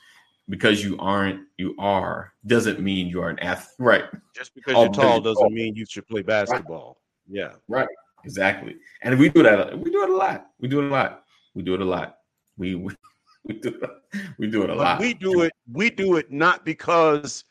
[0.46, 3.74] Because you aren't, you are, doesn't mean you are an athlete.
[3.78, 4.04] Right.
[4.37, 6.98] Just because you're tall doesn't mean you should play basketball.
[7.28, 7.38] Right.
[7.38, 7.52] Yeah.
[7.66, 7.88] Right.
[8.24, 8.76] Exactly.
[9.02, 9.78] And we do that.
[9.78, 10.50] We do it a lot.
[10.60, 11.24] We do it a lot.
[11.54, 12.18] We do it a lot.
[12.58, 12.94] We we,
[13.44, 13.90] we do it,
[14.38, 15.00] we do it a but lot.
[15.00, 15.52] We do it.
[15.72, 17.44] We do it not because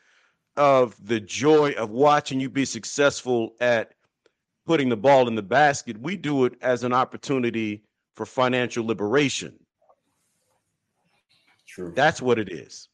[0.56, 3.93] of the joy of watching you be successful at
[4.66, 6.00] putting the ball in the basket.
[6.00, 7.82] We do it as an opportunity
[8.14, 9.54] for financial liberation.
[11.66, 11.92] True.
[11.94, 12.88] That's what it is.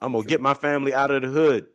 [0.00, 0.28] I'm gonna True.
[0.28, 1.66] get my family out of the hood.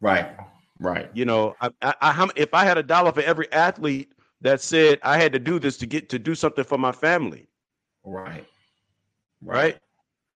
[0.00, 0.36] Right.
[0.80, 1.08] Right.
[1.14, 4.98] You know, I, I, I, if I had a dollar for every athlete that said
[5.02, 7.48] I had to do this to get to do something for my family.
[8.04, 8.44] Right.
[9.40, 9.56] Right.
[9.56, 9.78] right?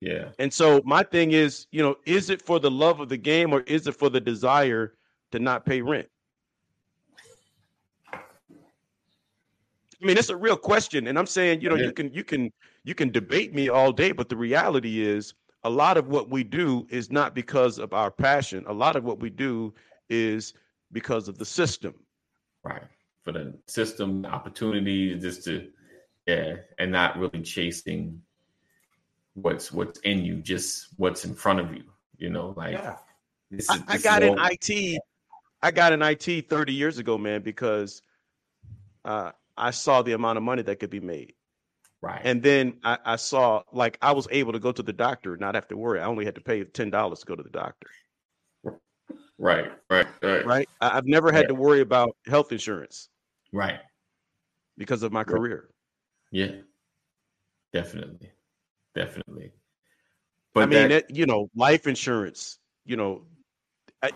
[0.01, 0.29] Yeah.
[0.38, 3.53] And so my thing is, you know, is it for the love of the game
[3.53, 4.95] or is it for the desire
[5.33, 6.09] to not pay rent?
[10.03, 12.53] I mean, it's a real question, and I'm saying, you know, you can you can
[12.85, 16.45] you can debate me all day, but the reality is, a lot of what we
[16.45, 18.65] do is not because of our passion.
[18.69, 19.75] A lot of what we do
[20.09, 20.55] is
[20.93, 21.95] because of the system.
[22.63, 22.85] Right.
[23.25, 25.69] For the system, opportunity, just to
[26.27, 28.21] yeah, and not really chasing
[29.35, 31.85] what's what's in you, just what's in front of you.
[32.19, 32.97] You know, like yeah.
[33.51, 35.01] this, I, I got an IT.
[35.63, 38.03] I got an IT 30 years ago, man, because
[39.05, 41.35] uh, I saw the amount of money that could be made.
[42.03, 42.21] Right.
[42.23, 45.55] And then I, I, saw like I was able to go to the doctor, not
[45.55, 46.01] have to worry.
[46.01, 47.88] I only had to pay ten dollars to go to the doctor.
[49.38, 50.47] Right, right, right.
[50.47, 50.69] Right.
[50.81, 53.09] I, have never had to worry about health insurance.
[53.53, 53.81] Right.
[54.79, 55.27] Because of my right.
[55.27, 55.71] career.
[56.31, 56.53] Yeah.
[57.73, 58.31] Definitely.
[58.95, 59.53] Definitely.
[60.55, 63.23] But I mean, that, you know, life insurance, you know,
[64.03, 64.11] I,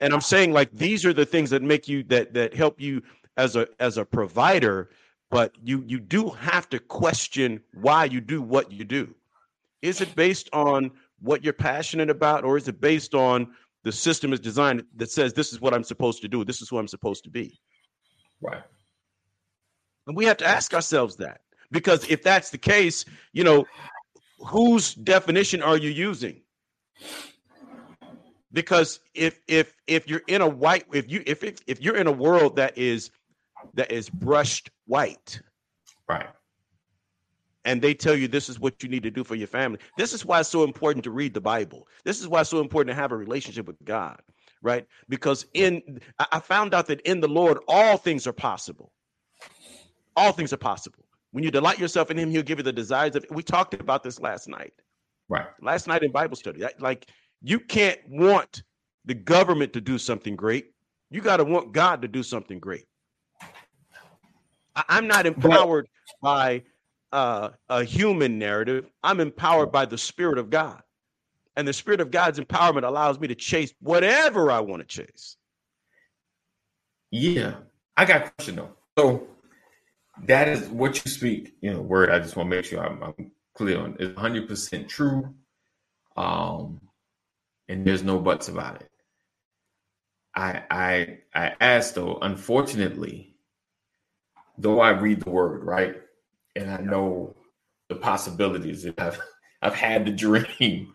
[0.00, 3.02] and I'm saying like these are the things that make you that that help you
[3.38, 4.90] as a as a provider,
[5.30, 9.14] but you you do have to question why you do what you do.
[9.80, 14.32] Is it based on what you're passionate about, or is it based on the system
[14.32, 16.88] is designed that says this is what I'm supposed to do, this is who I'm
[16.88, 17.58] supposed to be?
[18.42, 18.62] Right.
[20.06, 23.66] And we have to ask ourselves that because if that's the case, you know,
[24.40, 26.42] whose definition are you using?
[28.52, 32.08] Because if if if you're in a white if you if if, if you're in
[32.08, 33.10] a world that is
[33.78, 35.40] that is brushed white.
[36.08, 36.26] Right.
[37.64, 39.78] And they tell you this is what you need to do for your family.
[39.96, 41.86] This is why it's so important to read the Bible.
[42.04, 44.20] This is why it's so important to have a relationship with God,
[44.62, 44.84] right?
[45.08, 48.90] Because in I found out that in the Lord all things are possible.
[50.16, 51.04] All things are possible.
[51.30, 54.02] When you delight yourself in him, he'll give you the desires of we talked about
[54.02, 54.72] this last night.
[55.28, 55.46] Right.
[55.62, 56.64] Last night in Bible study.
[56.80, 57.06] Like
[57.42, 58.64] you can't want
[59.04, 60.72] the government to do something great.
[61.10, 62.86] You got to want God to do something great.
[64.88, 65.88] I'm not empowered
[66.22, 66.62] by
[67.12, 68.90] uh, a human narrative.
[69.02, 70.82] I'm empowered by the Spirit of God.
[71.56, 75.36] And the Spirit of God's empowerment allows me to chase whatever I want to chase.
[77.10, 77.54] Yeah.
[77.96, 78.70] I got a question though.
[78.98, 79.26] So
[80.24, 82.10] that is what you speak, you know, word.
[82.10, 85.34] I just want to make sure I'm, I'm clear on is 100% true.
[86.16, 86.80] Um,
[87.68, 88.90] and there's no buts about it.
[90.34, 93.27] I I I asked though, unfortunately,
[94.58, 95.96] though I read the word, right?
[96.56, 97.36] And I know
[97.88, 98.86] the possibilities.
[98.98, 99.20] I've
[99.62, 100.94] I've had the dream.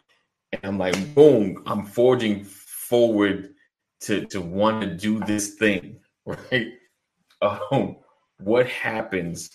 [0.54, 3.54] And I'm like, boom, I'm forging forward
[4.02, 6.74] to to want to do this thing, right?
[7.42, 7.98] Um,
[8.38, 9.50] what happens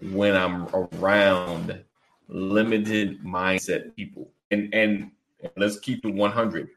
[0.00, 1.84] when I'm around
[2.28, 4.30] limited mindset people?
[4.50, 5.10] And and
[5.56, 6.68] let's keep it 100.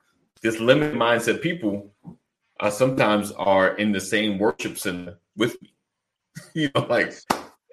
[0.42, 1.92] This limited mindset people
[2.60, 5.74] uh, sometimes are in the same worship center with me.
[6.54, 7.14] you know, like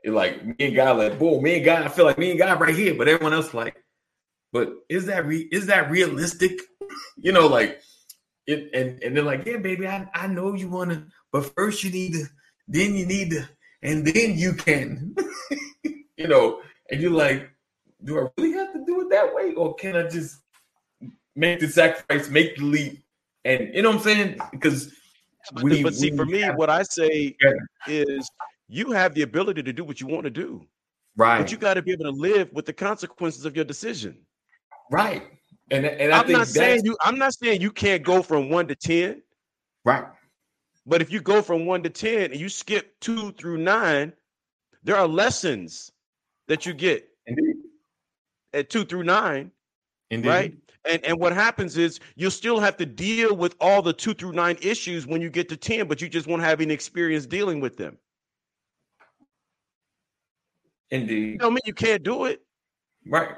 [0.07, 2.61] like me and God, like boom, me and God, I feel like me and God
[2.61, 3.83] right here, but everyone else like,
[4.53, 6.61] but is that re- is that realistic?
[7.17, 7.81] you know, like
[8.47, 11.83] it, and and they're like, yeah, baby, I, I know you want to, but first
[11.85, 12.27] you need to,
[12.69, 13.49] then you need to,
[13.83, 15.15] and then you can,
[15.83, 16.61] you know,
[16.91, 17.51] and you're like,
[18.03, 20.41] do I really have to do it that way, or can I just
[21.35, 23.03] make the sacrifice, make the leap,
[23.45, 24.39] and you know what I'm saying?
[24.53, 24.93] Because
[25.53, 27.53] But, we, but see, we for me, what I say Yeah.
[27.89, 28.31] is
[28.69, 30.67] you have the ability to do what you want to do,
[31.17, 34.19] right, but you got to be able to live with the consequences of your decision.
[34.91, 35.23] right,
[35.71, 36.97] and and I I'm think not saying you.
[37.03, 39.23] I'm not saying you can't go from one to ten.
[39.85, 40.07] right,
[40.87, 44.13] But if you go from one to 10 and you skip two through nine,
[44.83, 45.91] there are lessons
[46.49, 47.57] that you get indeed,
[48.53, 49.51] at two through nine,
[50.11, 50.55] indeed, right?
[50.87, 54.33] And and what happens is you'll still have to deal with all the two through
[54.33, 57.61] nine issues when you get to 10, but you just won't have any experience dealing
[57.61, 57.97] with them.
[60.95, 62.41] Indeed, Tell me you can't do it.
[63.07, 63.31] right,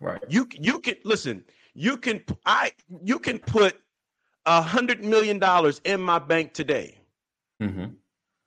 [0.00, 1.44] right, You you can listen,
[1.74, 3.76] you can I you can put
[4.46, 6.98] a hundred million dollars in my bank today
[7.60, 7.86] hmm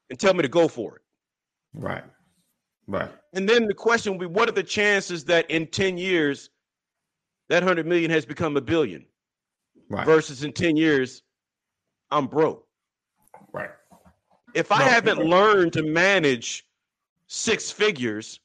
[0.10, 1.02] and tell me to go for it.
[1.74, 2.04] right,
[2.88, 6.50] right, And then the question will be what are the chances that in 10 years
[7.50, 9.06] that 100 million has become a billion
[9.90, 11.24] right, versus in 10 years
[12.12, 12.66] I'm broke.
[13.52, 13.72] right,
[14.54, 15.28] If I No, haven't right.
[15.28, 16.64] learned to manage
[17.28, 18.40] six figures,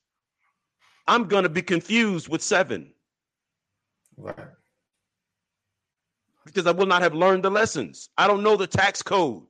[1.08, 2.92] I'm going to be confused with seven
[4.16, 4.36] right,
[6.44, 8.10] because I will not have learned the lessons.
[8.18, 9.44] I don't know the tax code.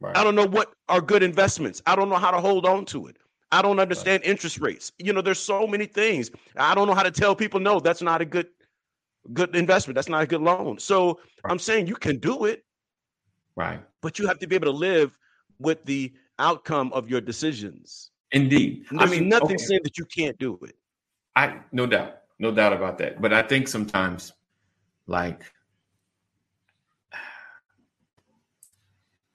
[0.00, 0.16] right.
[0.16, 1.82] I don't know what are good investments.
[1.86, 3.16] I don't know how to hold on to it.
[3.52, 4.92] I don't understand interest rates.
[4.98, 6.30] You know, there's so many things.
[6.56, 8.48] I don't know how to tell people no, that's not a good
[9.32, 9.94] good investment.
[9.94, 10.78] That's not a good loan.
[10.78, 12.64] So I'm saying you can do it,
[13.56, 13.80] right.
[14.02, 15.18] but you have to be able to live
[15.58, 18.10] with the outcome of your decisions.
[18.36, 18.84] Indeed.
[18.90, 20.76] And I mean, nothing okay, saying that you can't do it.
[21.34, 23.20] I no doubt, no doubt about that.
[23.20, 24.32] But I think sometimes,
[25.06, 25.40] like,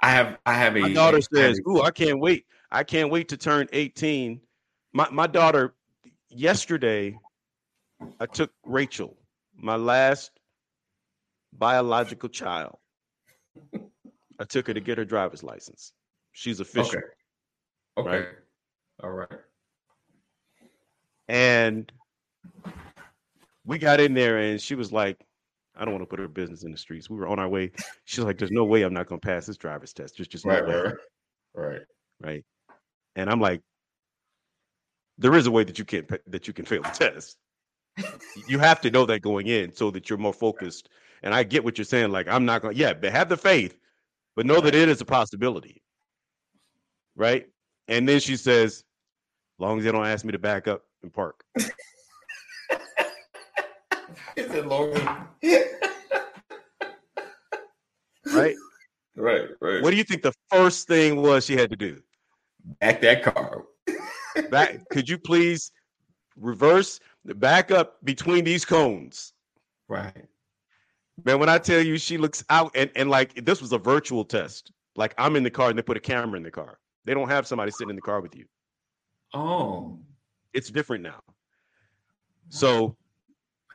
[0.01, 0.81] I have, I have a.
[0.81, 2.45] My daughter says, a- "Ooh, I can't wait.
[2.71, 4.39] I can't wait to turn 18."
[4.93, 5.73] My my daughter
[6.29, 7.17] yesterday
[8.19, 9.17] I took Rachel,
[9.55, 10.31] my last
[11.53, 12.77] biological child.
[14.39, 15.93] I took her to get her driver's license.
[16.33, 16.99] She's official.
[16.99, 17.07] okay,
[17.97, 18.27] okay, right?
[19.03, 19.29] All right,
[21.27, 21.91] And
[23.65, 25.25] we got in there and she was like,
[25.75, 27.09] I don't want to put her business in the streets.
[27.09, 27.71] We were on our way.
[28.05, 30.17] She's like, There's no way I'm not gonna pass this driver's test.
[30.17, 30.93] There's just right, right,
[31.55, 31.81] right,
[32.21, 32.43] right?
[33.15, 33.61] And I'm like,
[35.17, 37.37] there is a way that you can that you can fail the test.
[38.47, 40.89] you have to know that going in so that you're more focused.
[41.23, 42.11] And I get what you're saying.
[42.11, 42.73] Like, I'm not going.
[42.73, 43.77] to Yeah, but have the faith,
[44.35, 45.81] but know that it is a possibility,
[47.15, 47.47] right?
[47.87, 48.83] And then she says, "As
[49.61, 51.43] long as they don't ask me to back up and park."
[54.35, 54.93] Is it long?
[58.33, 58.55] Right?
[59.15, 59.81] right, right.
[59.81, 62.01] what do you think the first thing was she had to do?
[62.79, 63.65] Back that car.
[64.49, 65.71] Back, could you please
[66.37, 69.33] reverse the back up between these cones?
[69.89, 70.25] Right.
[71.25, 74.23] Man, when I tell you she looks out and, and like this was a virtual
[74.23, 74.71] test.
[74.95, 76.79] Like I'm in the car and they put a camera in the car.
[77.05, 78.45] They don't have somebody sitting in the car with you.
[79.33, 79.99] Oh,
[80.53, 81.21] It's different now.
[82.49, 82.95] So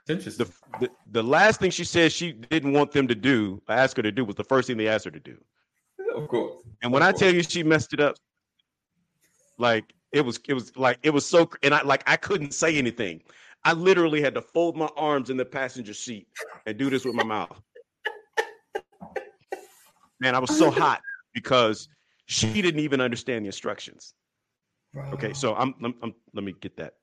[0.06, 0.50] the,
[0.80, 4.02] the the last thing she said she didn't want them to do, I asked her
[4.02, 5.38] to do, was the first thing they asked her to do.
[6.14, 6.62] of course.
[6.82, 7.20] And when Of I course.
[7.20, 8.16] tell you she messed it up,
[9.58, 12.76] like it was it was like it was so and I like I couldn't say
[12.76, 13.22] anything.
[13.64, 16.28] I literally had to fold my arms in the passenger seat
[16.66, 17.60] and do this with my mouth.
[20.20, 21.00] Man, I was so hot
[21.34, 21.88] because
[22.26, 24.14] she didn't even understand the instructions.
[25.14, 26.94] Okay, so I'm, I'm, I'm let me get that,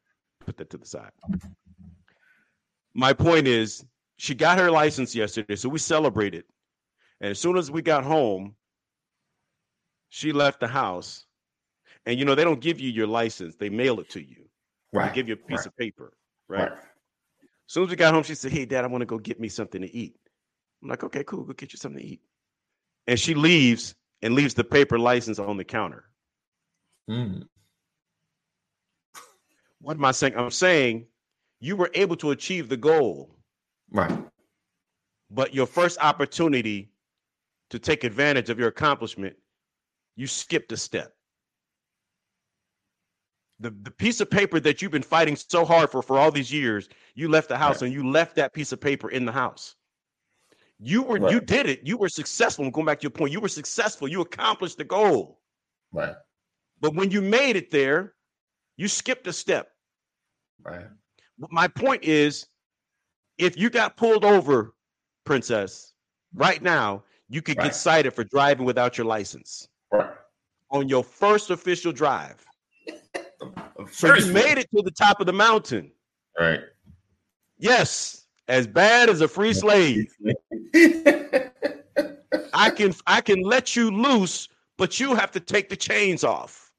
[0.45, 1.11] put that to the side.
[2.93, 3.85] My point is,
[4.17, 6.45] she got her license yesterday, so we celebrated.
[7.21, 8.55] And as soon as we got home,
[10.09, 11.25] she left the house.
[12.05, 14.45] And you know, they don't give you your license, they mail it to you.
[14.91, 15.09] right.
[15.09, 16.13] They give you a piece right, of paper,
[16.47, 16.69] right?
[16.69, 16.71] right.
[16.71, 19.39] As soon as we got home, she said, Hey, dad, I want to go get
[19.39, 20.15] me something to eat.
[20.81, 22.21] I'm like, Okay, cool, go get you something to eat.
[23.07, 26.05] And she leaves and leaves the paper license on the counter.
[27.09, 27.47] Mm.
[29.83, 30.33] What am I saying?
[30.37, 31.07] I'm saying
[31.59, 33.35] you were able to achieve the goal,
[33.91, 34.17] Right.
[35.29, 36.89] but your first opportunity
[37.69, 39.35] to take advantage of your accomplishment,
[40.15, 41.13] you skipped a step.
[43.59, 46.51] The, the piece of paper that you've been fighting so hard for for all these
[46.51, 47.87] years, you left the house Right.
[47.87, 49.75] and you left that piece of paper in the house.
[50.79, 51.81] You were you did it.
[51.83, 52.63] You were successful.
[52.63, 54.07] And going back to your point, you were successful.
[54.07, 55.41] You accomplished the goal.
[55.91, 56.15] Right.
[56.79, 58.13] But when you made it there,
[58.77, 59.69] you skipped a step.
[60.63, 60.85] Right.
[61.49, 62.47] my point is
[63.37, 64.73] if you got pulled over
[65.25, 65.93] princess,
[66.33, 67.65] right now, you could Right.
[67.65, 70.09] get cited for driving without your license Right.
[70.71, 72.45] on your first official drive.
[73.91, 75.91] So First you made it to the top of the mountain.
[76.39, 76.61] Right.
[77.57, 80.05] Yes, as bad as a free slave.
[82.53, 84.47] I can I can let you loose,
[84.77, 86.71] but you have to take the chains off.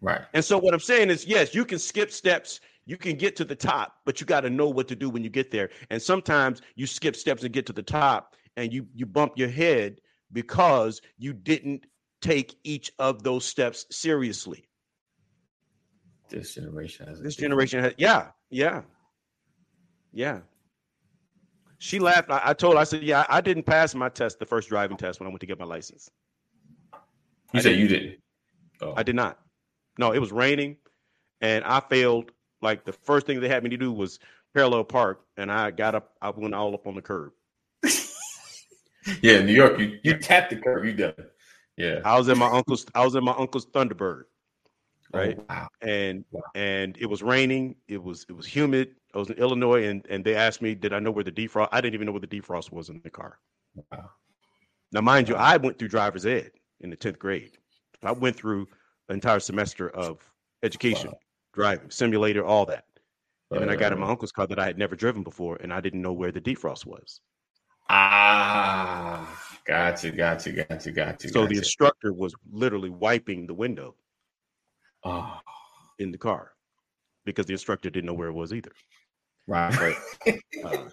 [0.00, 0.22] right.
[0.34, 3.44] And so what I'm saying is, yes, you can skip steps, you can get to
[3.44, 5.70] the top, but you got to know what to do when you get there.
[5.90, 9.48] And sometimes you skip steps and get to the top, and you you bump your
[9.48, 10.00] head
[10.32, 11.86] because you didn't
[12.22, 14.68] take each of those steps seriously.
[16.28, 18.82] This generation has This generation has, yeah, yeah,
[20.12, 20.40] yeah.
[21.78, 22.30] She laughed.
[22.30, 24.96] I, I told her, I said, yeah, I didn't pass my test, the first driving
[24.96, 26.10] test when I went to get my license.
[27.52, 27.80] You I said didn't.
[27.80, 28.16] you didn't.
[28.80, 28.94] Oh.
[28.96, 29.38] I did not.
[29.98, 30.78] No, it was raining,
[31.40, 32.32] and I failed.
[32.62, 34.18] Like the first thing they had me to do was
[34.54, 36.12] parallel park, and I got up.
[36.22, 37.32] I went all up on the curb.
[39.22, 41.14] Yeah, New York, you you tapped the curve, you done.
[41.76, 42.00] Yeah.
[42.04, 42.86] I was in my uncle's.
[42.94, 44.22] I was in my uncle's Thunderbird,
[45.14, 45.36] oh, right?
[45.38, 45.68] Oh, wow.
[45.80, 46.42] and Wow.
[46.56, 47.76] and it was raining.
[47.86, 48.96] It was it was humid.
[49.14, 51.68] I was in Illinois, and and they asked me, did I know where the defrost?
[51.70, 53.38] I didn't even know where the defrost was in the car.
[53.92, 54.10] Wow.
[54.90, 56.50] Now, mind you, I went through driver's ed
[56.80, 57.58] in the tenth grade.
[58.02, 58.66] I went through
[59.06, 60.18] the entire semester of
[60.64, 61.18] education, Wow.
[61.56, 62.84] Driving, simulator, all that.
[63.50, 65.72] And then I got in my uncle's car that I had never driven before, and
[65.72, 67.20] I didn't know where the defrost was.
[67.88, 71.28] Ah, gotcha, gotcha, gotcha, gotcha.
[71.28, 73.94] So the instructor was literally wiping the window
[75.04, 75.38] oh,
[75.98, 76.52] in the car
[77.24, 78.72] because the instructor didn't know where it was either.
[79.46, 80.40] right, right.
[80.64, 80.88] Uh,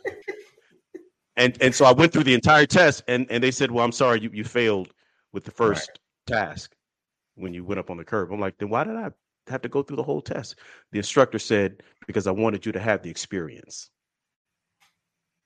[1.36, 3.92] and and so I went through the entire test, and and they said, "Well, I'm
[3.92, 4.94] sorry, you you failed
[5.32, 6.76] with the first task
[7.36, 9.10] when you went up on the curb." I'm like, "Then why did I
[9.48, 10.56] have to go through the whole test?"
[10.92, 13.90] The instructor said, "Because I wanted you to have the experience."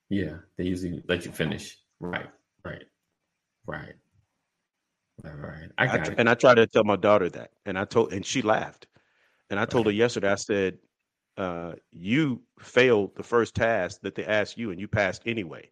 [0.10, 1.78] Yeah, they usually let you finish.
[2.00, 2.28] Right,
[2.64, 2.84] right,
[3.66, 3.93] right,
[5.24, 5.72] right, right.
[5.78, 6.16] I I got it.
[6.18, 8.88] and I tried to tell my daughter that, and I told, and she laughed,
[9.50, 10.32] and I told her yesterday.
[10.32, 10.78] I said,
[11.36, 15.70] uh, "You failed the first task that they asked you, and you passed anyway."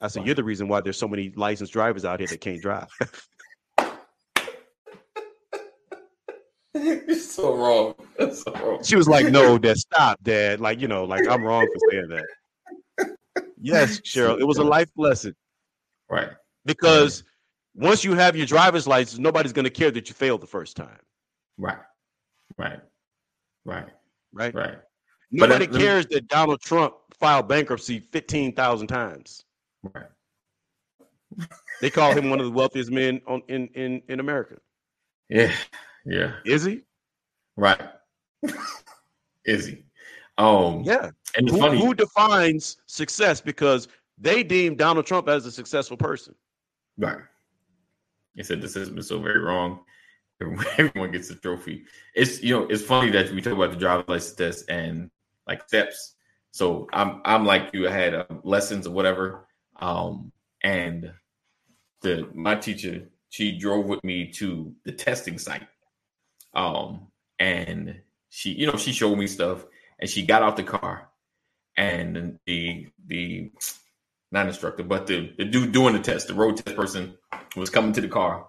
[0.00, 0.26] I said, Wow.
[0.26, 2.88] "You're the reason why there's so many licensed drivers out here that can't drive."
[6.74, 7.94] You're so wrong.
[8.32, 8.82] So wrong.
[8.84, 10.60] She was like, "No, Dad, stop, Dad.
[10.60, 13.16] Like, you know, like I'm wrong for saying that."
[13.60, 15.34] Yes, Cheryl, it was a life lesson
[16.10, 16.30] Right,
[16.64, 17.24] because
[17.74, 20.76] once you have your driver's license, nobody's going to care that you failed the first
[20.76, 20.98] time,
[21.58, 21.78] right,
[22.56, 22.80] right,
[23.64, 23.86] right,
[24.32, 24.54] right?
[24.54, 24.78] right,
[25.30, 29.44] Nobody me- cares that Donald Trump filed bankruptcy fifteen thousand times.
[29.82, 30.06] right.
[31.80, 34.56] They call him one of the wealthiest men on in in in America.
[35.28, 35.52] Yeah,
[36.08, 36.82] yeah, Is he?
[37.56, 37.80] right.
[39.44, 39.84] Is he?
[40.38, 41.10] Um, Yeah.
[41.36, 43.40] and Who, who defines success?
[43.40, 46.34] Because they deem Donald Trump as a successful person.
[46.96, 47.18] Right.
[48.34, 49.80] He said the system is so very wrong.
[50.78, 51.84] Everyone gets a trophy.
[52.14, 55.10] It's you know it's funny that we talk about the driver's license test and
[55.48, 56.14] like steps.
[56.52, 57.88] So I'm I'm like you.
[57.88, 59.48] I had uh, lessons or whatever,
[59.80, 60.30] um,
[60.62, 61.12] and
[62.02, 65.66] the my teacher she drove with me to the testing site,
[66.58, 67.06] um,
[67.38, 68.00] and
[68.30, 69.64] she you know she showed me stuff
[70.00, 71.08] and she got out the car,
[71.76, 73.50] and the the
[74.30, 77.16] not instructor, but the, the dude doing the test, the road test person
[77.56, 78.46] was coming to the car.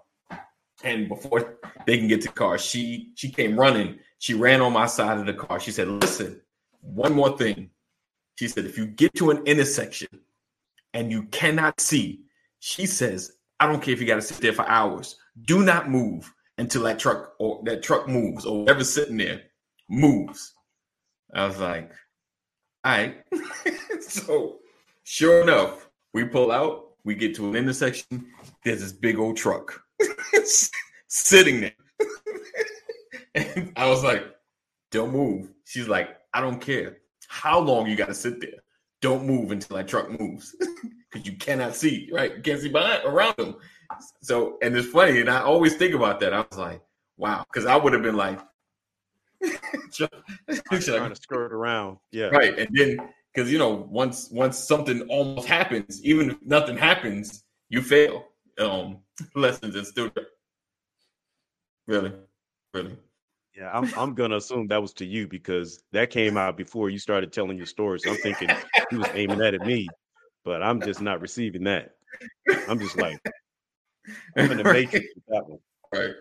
[0.83, 3.99] And before they can get to the car, she she came running.
[4.17, 5.59] She ran on my side of the car.
[5.59, 6.41] She said, Listen,
[6.81, 7.69] one more thing.
[8.35, 10.07] She said, if you get to an intersection
[10.93, 12.21] and you cannot see,
[12.59, 15.17] she says, I don't care if you got to sit there for hours.
[15.41, 19.41] Do not move until that truck or that truck moves or whatever's sitting there
[19.89, 20.53] moves.
[21.33, 21.91] I was like,
[22.83, 23.23] all right.
[24.01, 24.59] so
[25.03, 28.27] sure enough, we pull out, we get to an intersection,
[28.63, 29.81] there's this big old truck
[31.07, 31.73] sitting there.
[33.35, 34.25] and I was like,
[34.91, 35.49] don't move.
[35.65, 36.97] She's like, I don't care
[37.27, 38.59] how long you got to sit there.
[39.01, 40.55] Don't move until that truck moves
[41.11, 42.35] because you cannot see, right?
[42.35, 43.55] You can't see behind around them.
[44.21, 46.33] So, and it's funny, and I always think about that.
[46.33, 46.81] I was like,
[47.17, 48.39] wow, because I would have been like,
[49.93, 50.09] Trying
[51.09, 51.97] to skirt around.
[52.11, 52.27] Yeah.
[52.27, 57.43] right and then because you know once once something almost happens even if nothing happens
[57.69, 58.25] you fail
[58.59, 58.99] um
[59.35, 60.11] lessons and still
[61.87, 62.11] really
[62.73, 62.97] really
[63.57, 66.99] Yeah, I'm I'm gonna assume that was to you because that came out before you
[66.99, 67.99] started telling your story.
[67.99, 68.49] So I'm thinking
[68.89, 69.89] he was aiming that at me,
[70.45, 71.95] but I'm just not receiving that.
[72.67, 73.19] I'm just like
[74.37, 75.59] I'm in the matrix with that one.
[75.93, 76.15] right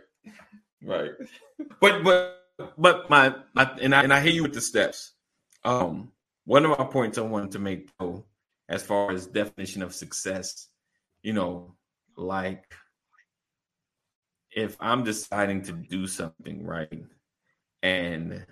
[0.82, 1.10] right
[1.80, 2.34] but but
[2.76, 5.12] but my, my and I and I hear you with the steps
[5.64, 6.10] um
[6.44, 8.24] one of my points I wanted to make though
[8.68, 10.68] as far as definition of success,
[11.22, 11.74] you know,
[12.16, 12.64] like
[14.50, 16.92] if I'm deciding to do something right
[17.82, 18.46] and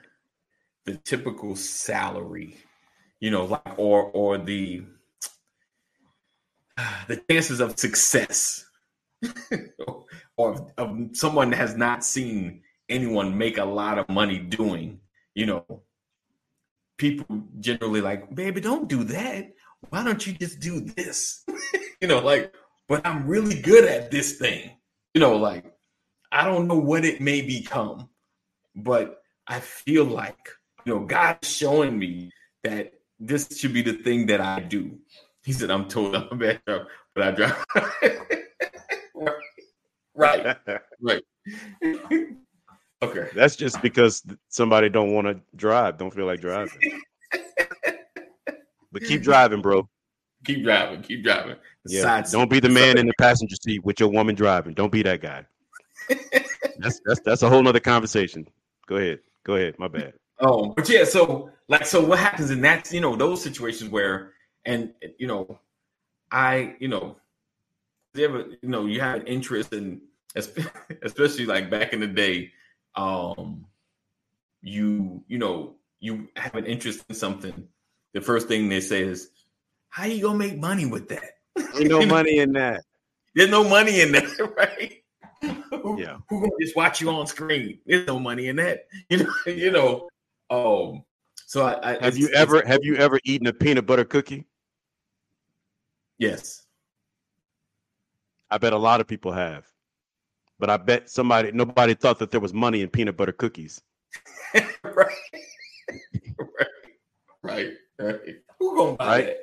[0.85, 2.57] the typical salary,
[3.21, 4.85] you know, like or or the
[7.09, 8.67] the chances of success
[10.37, 15.01] or of someone has not seen anyone make a lot of money doing,
[15.35, 15.83] you know,
[16.99, 19.53] people generally like, baby, don't do that.
[19.91, 21.45] Why don't you just do this?
[22.01, 22.55] you know, like,
[22.89, 24.71] but I'm really good at this thing.
[25.15, 25.73] You know, like,
[26.33, 28.09] I don't know what it may become,
[28.77, 30.51] but I feel like,
[30.85, 32.31] you know, God's showing me
[32.63, 34.99] that this should be the thing that I do.
[35.45, 37.65] He said, I'm told I'm a bad driver, but I drive.
[40.15, 40.57] right.
[41.01, 41.23] Right.
[43.03, 43.29] okay.
[43.35, 47.01] That's just because somebody don't want to drive, don't feel like driving.
[48.93, 49.89] but keep driving, bro.
[50.45, 51.03] Keep driving.
[51.03, 51.57] Keep driving.
[51.87, 52.23] Yeah.
[52.31, 54.75] Don't be the man in the passenger seat with your woman driving.
[54.75, 55.45] Don't be that guy.
[56.79, 58.47] that's that's that's a whole nother conversation.
[58.87, 59.21] Go ahead.
[59.45, 59.75] Go ahead.
[59.79, 60.15] My bad.
[60.41, 64.33] Oh, but yeah, so like so what happens in that, you know, those situations where
[64.65, 65.59] and you know,
[66.31, 67.17] I, you know,
[68.15, 70.01] you ever, you know, you have an interest in
[71.03, 72.53] especially like back in the day,
[72.95, 73.67] um,
[74.63, 77.69] you, you know, you have an interest in something.
[78.13, 79.31] The first thing they say is,
[79.89, 81.39] How you gonna make money with that?
[81.79, 82.83] Ain't no money in that.
[83.35, 85.03] There's no money in that, right?
[85.83, 86.19] Who- Yeah.
[86.29, 87.81] Who gonna just watch you on screen?
[87.87, 88.87] There's no money in that.
[89.11, 90.09] You know, you know.
[90.51, 91.05] Um
[91.47, 94.47] so I, I Have you ever have you ever eaten a peanut butter cookie?
[96.19, 96.63] yes.
[98.51, 99.67] I bet a lot of people have.
[100.59, 103.83] But I bet somebody nobody thought that there was money in peanut butter cookies.
[104.55, 104.67] right.
[104.85, 106.69] right.
[107.43, 107.73] Right.
[107.99, 108.21] Right.
[108.59, 109.27] Who gonna buy Right.
[109.27, 109.37] that?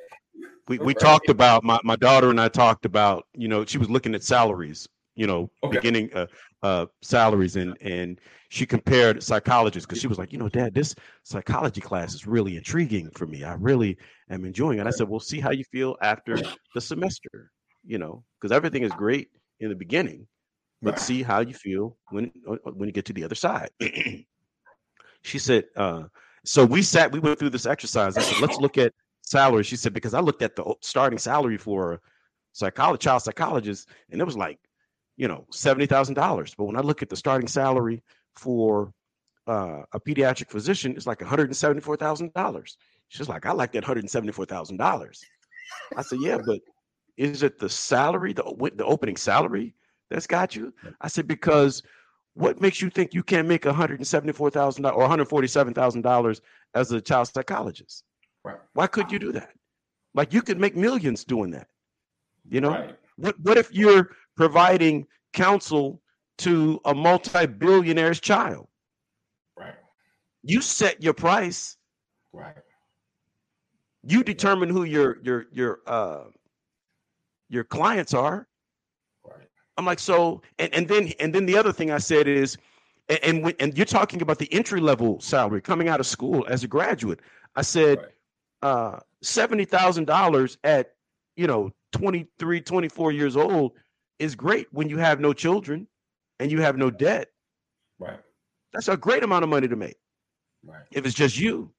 [0.68, 0.98] We we Right.
[0.98, 4.22] talked about my, my daughter and I talked about, you know, she was looking at
[4.24, 5.80] salaries, you know, Okay.
[5.80, 6.26] beginning uh,
[6.62, 10.94] uh salaries and and she compared psychologists because she was like, you know, dad, this
[11.24, 13.44] psychology class is really intriguing for me.
[13.44, 13.96] I really
[14.30, 14.86] am enjoying it.
[14.86, 17.50] I said, well, see how you feel after the semester,
[17.84, 19.28] you know, because everything is great
[19.60, 20.26] in the beginning,
[20.82, 20.98] but Right.
[20.98, 23.70] see how you feel when uh, when you get to the other side.
[25.22, 26.04] she said, uh,
[26.44, 28.18] so we sat, we went through this exercise.
[28.18, 28.92] I said, let's look at
[29.22, 29.64] salary.
[29.64, 32.00] She said, because I looked at the starting salary for a
[32.52, 34.58] psychology, child psychologist, and it was like,
[35.16, 36.54] you know, seventy thousand dollars.
[36.56, 38.02] But when I look at the starting salary
[38.36, 38.92] for
[39.46, 42.76] uh, a pediatric physician, it's like one hundred and seventy-four thousand dollars.
[43.08, 45.22] She's like, I like that one hundred and seventy-four thousand dollars.
[45.96, 46.60] I said, yeah, but
[47.16, 48.42] is it the salary, the
[48.74, 49.74] the opening salary
[50.10, 50.72] that's got you?
[51.00, 51.82] I said, because
[52.34, 55.10] what makes you think you can't make one hundred and seventy-four thousand dollars or one
[55.10, 56.40] hundred forty-seven thousand dollars
[56.74, 58.02] as a child psychologist?
[58.42, 58.56] Right.
[58.72, 59.50] Why could you do that?
[60.14, 61.68] Like you could make millions doing that.
[62.48, 62.96] You know, Right.
[63.16, 66.00] what what if you're providing counsel
[66.38, 68.68] to a multi-billionaire's child?
[69.56, 69.74] Right.
[70.42, 71.76] You set your price.
[72.32, 72.56] Right.
[74.02, 76.24] You determine who your your your uh
[77.48, 78.46] your clients are.
[79.24, 79.48] Right.
[79.76, 82.56] I'm like, so, and, and then and then the other thing I said is,
[83.08, 86.44] and and, when, and you're talking about the entry level salary coming out of school
[86.48, 87.20] as a graduate.
[87.56, 88.08] I said, Right.
[88.62, 90.94] uh, seventy thousand dollars at
[91.36, 93.72] you know 23, 24 years old
[94.18, 95.88] is great when you have no children
[96.38, 97.28] and you have no debt.
[97.98, 98.20] Right.
[98.72, 99.96] That's a great amount of money to make
[100.64, 100.86] Right.
[100.90, 101.72] if it's just you.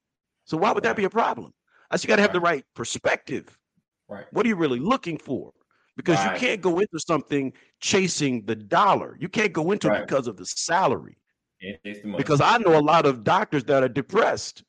[0.45, 1.53] So why would that be a problem?
[1.89, 2.55] I said you got to have the Right.
[2.55, 3.57] right perspective.
[4.07, 4.25] Right.
[4.31, 5.53] What are you really looking for?
[5.97, 6.33] Because Right.
[6.33, 9.17] you can't go into something chasing the dollar.
[9.19, 11.17] You can't go into it because of the salary.
[11.61, 12.17] Can't chase the money.
[12.23, 14.63] Because I know a lot of doctors that are depressed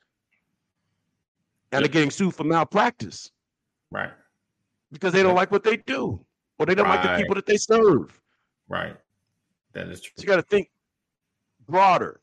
[1.73, 3.31] and are getting sued for malpractice
[3.91, 4.13] right.
[4.93, 5.37] because they don't Yep.
[5.37, 6.25] like what they do
[6.59, 8.19] or they don't like the people that they serve.
[8.69, 8.97] Right.
[9.73, 10.13] That is true.
[10.17, 10.71] So you got to think
[11.69, 12.21] broader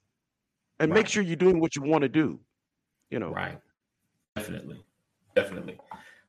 [0.80, 2.40] and make sure you're doing what you want to do.
[3.10, 3.60] You know, Right.
[4.36, 4.84] Definitely.
[5.36, 5.78] Definitely.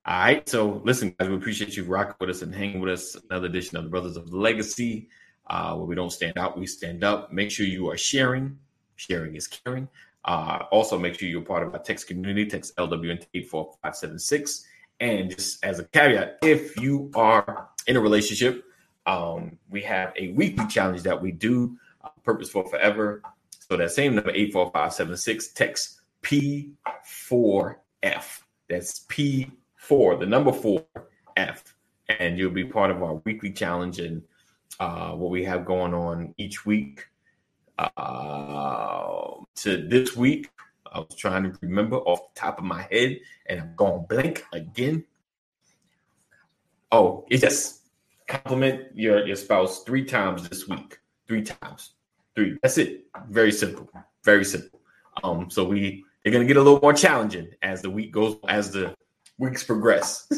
[0.06, 0.46] All right.
[0.48, 3.16] So listen, guys, we appreciate you rocking with us and hanging with us.
[3.30, 5.08] Another edition of the Brothers of Legacy,
[5.46, 7.32] uh, where we don't stand out, we stand up.
[7.32, 8.58] Make sure you are sharing.
[8.96, 9.88] Sharing is caring.
[10.24, 12.46] Uh, also, make sure you're part of our text community.
[12.46, 14.66] Text LWN 84576.
[15.00, 18.64] And just as a caveat, if you are in a relationship,
[19.06, 23.22] um, we have a weekly challenge that we do, uh, Purpose for Forever.
[23.68, 28.40] So that same number, 84576, text P4F.
[28.68, 30.84] That's P4, the number four
[31.36, 31.74] F.
[32.08, 34.22] And you'll be part of our weekly challenge and
[34.80, 37.06] uh, what we have going on each week.
[37.78, 40.50] Uh, to this week,
[40.92, 44.44] I was trying to remember off the top of my head, and I'm going blank
[44.52, 45.04] again.
[46.94, 47.80] Oh, just
[48.28, 51.00] compliment your your spouse three times this week.
[51.26, 51.94] Three times.
[52.36, 52.56] Three.
[52.62, 53.06] That's it.
[53.28, 53.90] Very simple.
[54.22, 54.80] Very simple.
[55.24, 58.70] Um, so we they're gonna get a little more challenging as the week goes, as
[58.70, 58.94] the
[59.38, 60.30] weeks progress.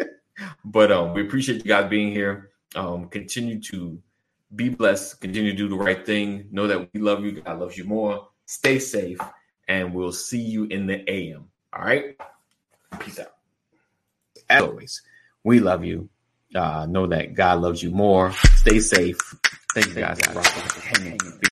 [0.64, 2.52] but um, we appreciate you guys being here.
[2.74, 4.00] Um, continue to
[4.56, 6.48] be blessed, continue to do the right thing.
[6.52, 7.32] Know that we love you.
[7.32, 8.28] God loves you more.
[8.46, 9.20] Stay safe,
[9.68, 11.50] and we'll see you in the AM.
[11.74, 12.16] All right.
[12.98, 13.34] Peace out.
[14.48, 15.02] As always,
[15.44, 16.08] we love you.
[16.54, 18.32] Uh, know that God loves you more.
[18.56, 19.18] Stay safe.
[19.74, 20.82] Thank you guys for rocking.
[20.82, 21.32] Hanging.